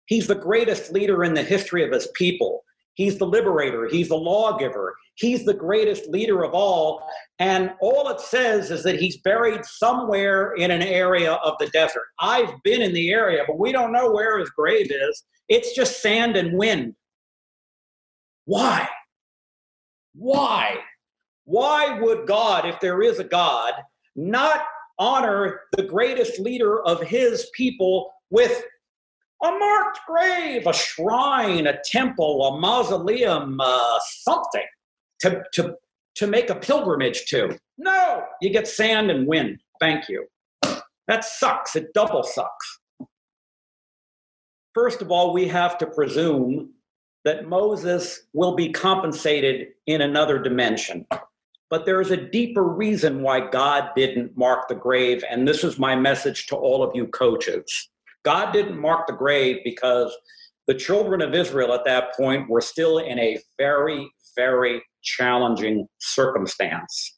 [0.05, 2.63] He's the greatest leader in the history of his people.
[2.95, 7.07] He's the liberator, he's the lawgiver, he's the greatest leader of all.
[7.39, 12.03] And all it says is that he's buried somewhere in an area of the desert.
[12.19, 15.23] I've been in the area, but we don't know where his grave is.
[15.47, 16.93] It's just sand and wind.
[18.45, 18.87] Why?
[20.13, 20.77] Why?
[21.45, 23.73] Why would God, if there is a God,
[24.15, 24.61] not
[24.99, 28.63] honor the greatest leader of his people with
[29.43, 34.65] a marked grave, a shrine, a temple, a mausoleum, uh, something
[35.21, 35.75] to, to,
[36.15, 37.57] to make a pilgrimage to.
[37.77, 39.59] No, you get sand and wind.
[39.79, 40.25] Thank you.
[41.07, 41.75] That sucks.
[41.75, 42.79] It double sucks.
[44.73, 46.73] First of all, we have to presume
[47.25, 51.05] that Moses will be compensated in another dimension.
[51.69, 55.23] But there is a deeper reason why God didn't mark the grave.
[55.29, 57.89] And this is my message to all of you coaches.
[58.23, 60.15] God didn't mark the grave because
[60.67, 67.17] the children of Israel at that point were still in a very, very challenging circumstance.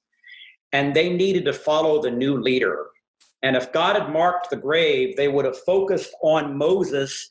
[0.71, 2.87] And they needed to follow the new leader.
[3.43, 7.29] And if God had marked the grave, they would have focused on Moses,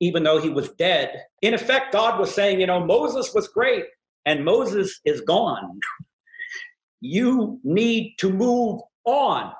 [0.00, 1.24] even though he was dead.
[1.42, 3.84] In effect, God was saying, you know, Moses was great
[4.26, 5.80] and Moses is gone.
[7.00, 9.52] You need to move on.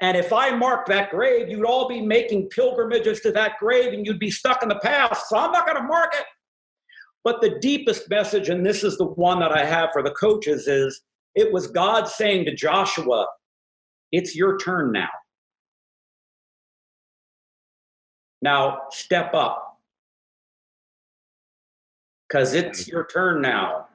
[0.00, 4.06] And if I marked that grave, you'd all be making pilgrimages to that grave and
[4.06, 5.28] you'd be stuck in the past.
[5.28, 6.24] So I'm not going to mark it.
[7.22, 10.66] But the deepest message, and this is the one that I have for the coaches,
[10.66, 11.02] is
[11.34, 13.26] it was God saying to Joshua,
[14.10, 15.10] It's your turn now.
[18.40, 19.66] Now step up.
[22.26, 23.88] Because it's your turn now.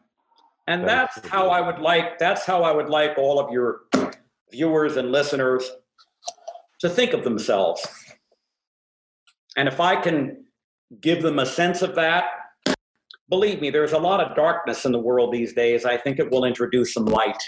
[0.67, 3.81] And that's how I would like, that's how I would like all of your
[4.51, 5.71] viewers and listeners
[6.85, 7.85] to think of themselves.
[9.57, 10.45] And if I can
[11.01, 12.25] give them a sense of that,
[13.27, 15.83] believe me, there's a lot of darkness in the world these days.
[15.83, 17.41] I think it will introduce some light.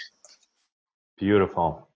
[1.20, 1.88] Beautiful.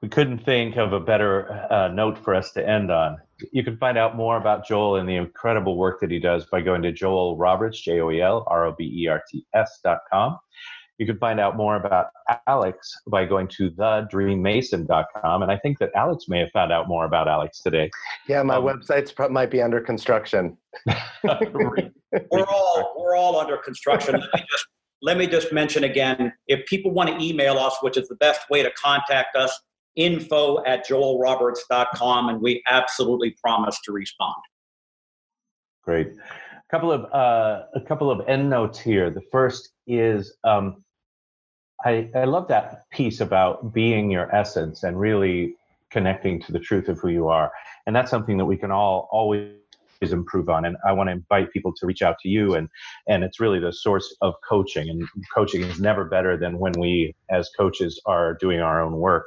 [0.00, 3.18] We couldn't think of a better uh, note for us to end on.
[3.52, 6.60] You can find out more about Joel and the incredible work that he does by
[6.60, 9.78] going to Joel Roberts, J O E L R O B E R T S
[9.84, 10.38] dot com.
[11.02, 12.06] You can find out more about
[12.46, 15.42] Alex by going to thedreammason.com.
[15.42, 17.90] And I think that Alex may have found out more about Alex today.
[18.28, 20.56] Yeah, my um, website's might be under construction.
[21.24, 24.14] we're all we're all under construction.
[24.14, 24.66] Let me just
[25.02, 28.42] let me just mention again, if people want to email us, which is the best
[28.48, 29.60] way to contact us,
[29.96, 34.36] info at joelroberts.com, and we absolutely promise to respond.
[35.82, 36.12] Great.
[36.12, 39.10] A couple of uh, a couple of end notes here.
[39.10, 40.84] The first is um,
[41.84, 45.56] I, I love that piece about being your essence and really
[45.90, 47.52] connecting to the truth of who you are,
[47.86, 49.52] and that's something that we can all always
[50.00, 50.64] improve on.
[50.64, 52.68] And i want to invite people to reach out to you and
[53.06, 54.88] and it's really the source of coaching.
[54.90, 59.26] And coaching is never better than when we as coaches are doing our own work.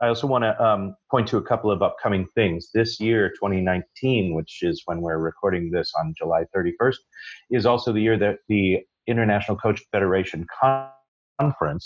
[0.00, 2.70] I also want to um, point to a couple of upcoming things.
[2.74, 6.96] This year, 2019, which is when we're recording this on July 31st,
[7.52, 11.01] is also the year that the International Coach Federation Conference,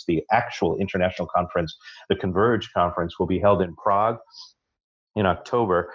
[0.06, 1.76] the actual international conference,
[2.08, 4.18] the Converge Conference, will be held in Prague
[5.14, 5.92] in October.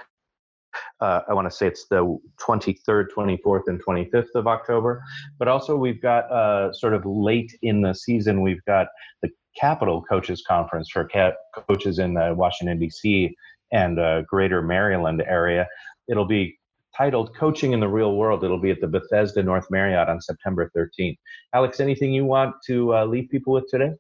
[1.02, 5.04] Uh, I want to say it's the 23rd, 24th, and 25th of October.
[5.38, 8.88] But also, we've got uh, sort of late in the season, we've got
[9.22, 11.34] the Capital Coaches Conference for ca-
[11.68, 13.36] coaches in the Washington, D.C.
[13.72, 15.68] and uh, greater Maryland area.
[16.08, 16.58] It'll be
[17.02, 18.44] titled Coaching in the Real World.
[18.44, 21.18] It'll be at the Bethesda North Marriott on September 13th.
[21.56, 23.94] Alex, anything you want to uh, leave people with today?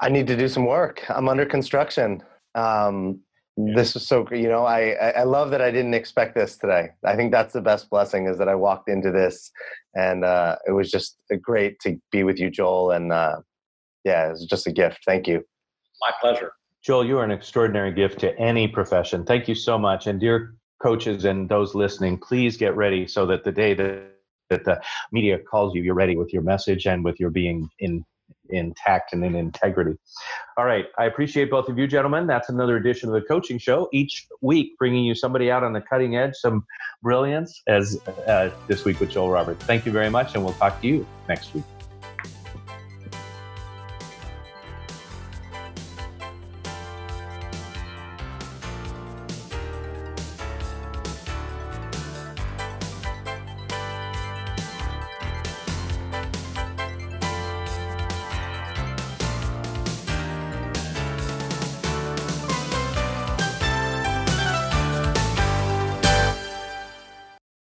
[0.00, 1.04] I need to do some work.
[1.10, 2.22] I'm under construction.
[2.54, 3.20] Um,
[3.58, 6.88] this is so great, you know I, I love that i didn't expect this today
[7.04, 9.50] i think that's the best blessing is that i walked into this
[9.94, 13.36] and uh, it was just great to be with you joel and uh,
[14.06, 15.44] yeah it was just a gift thank you
[16.00, 20.06] my pleasure joel you are an extraordinary gift to any profession thank you so much
[20.06, 24.10] and dear coaches and those listening, please get ready so that the day that,
[24.50, 24.80] that the
[25.12, 28.04] media calls you, you're ready with your message and with your being in
[28.48, 29.96] intact and in integrity.
[30.56, 30.86] All right.
[30.98, 32.26] I appreciate both of you, gentlemen.
[32.26, 33.88] That's another edition of the coaching show.
[33.92, 36.64] Each week, bringing you somebody out on the cutting edge, some
[37.02, 39.64] brilliance, as uh, this week with Joel Roberts.
[39.64, 41.64] Thank you very much, and we'll talk to you next week.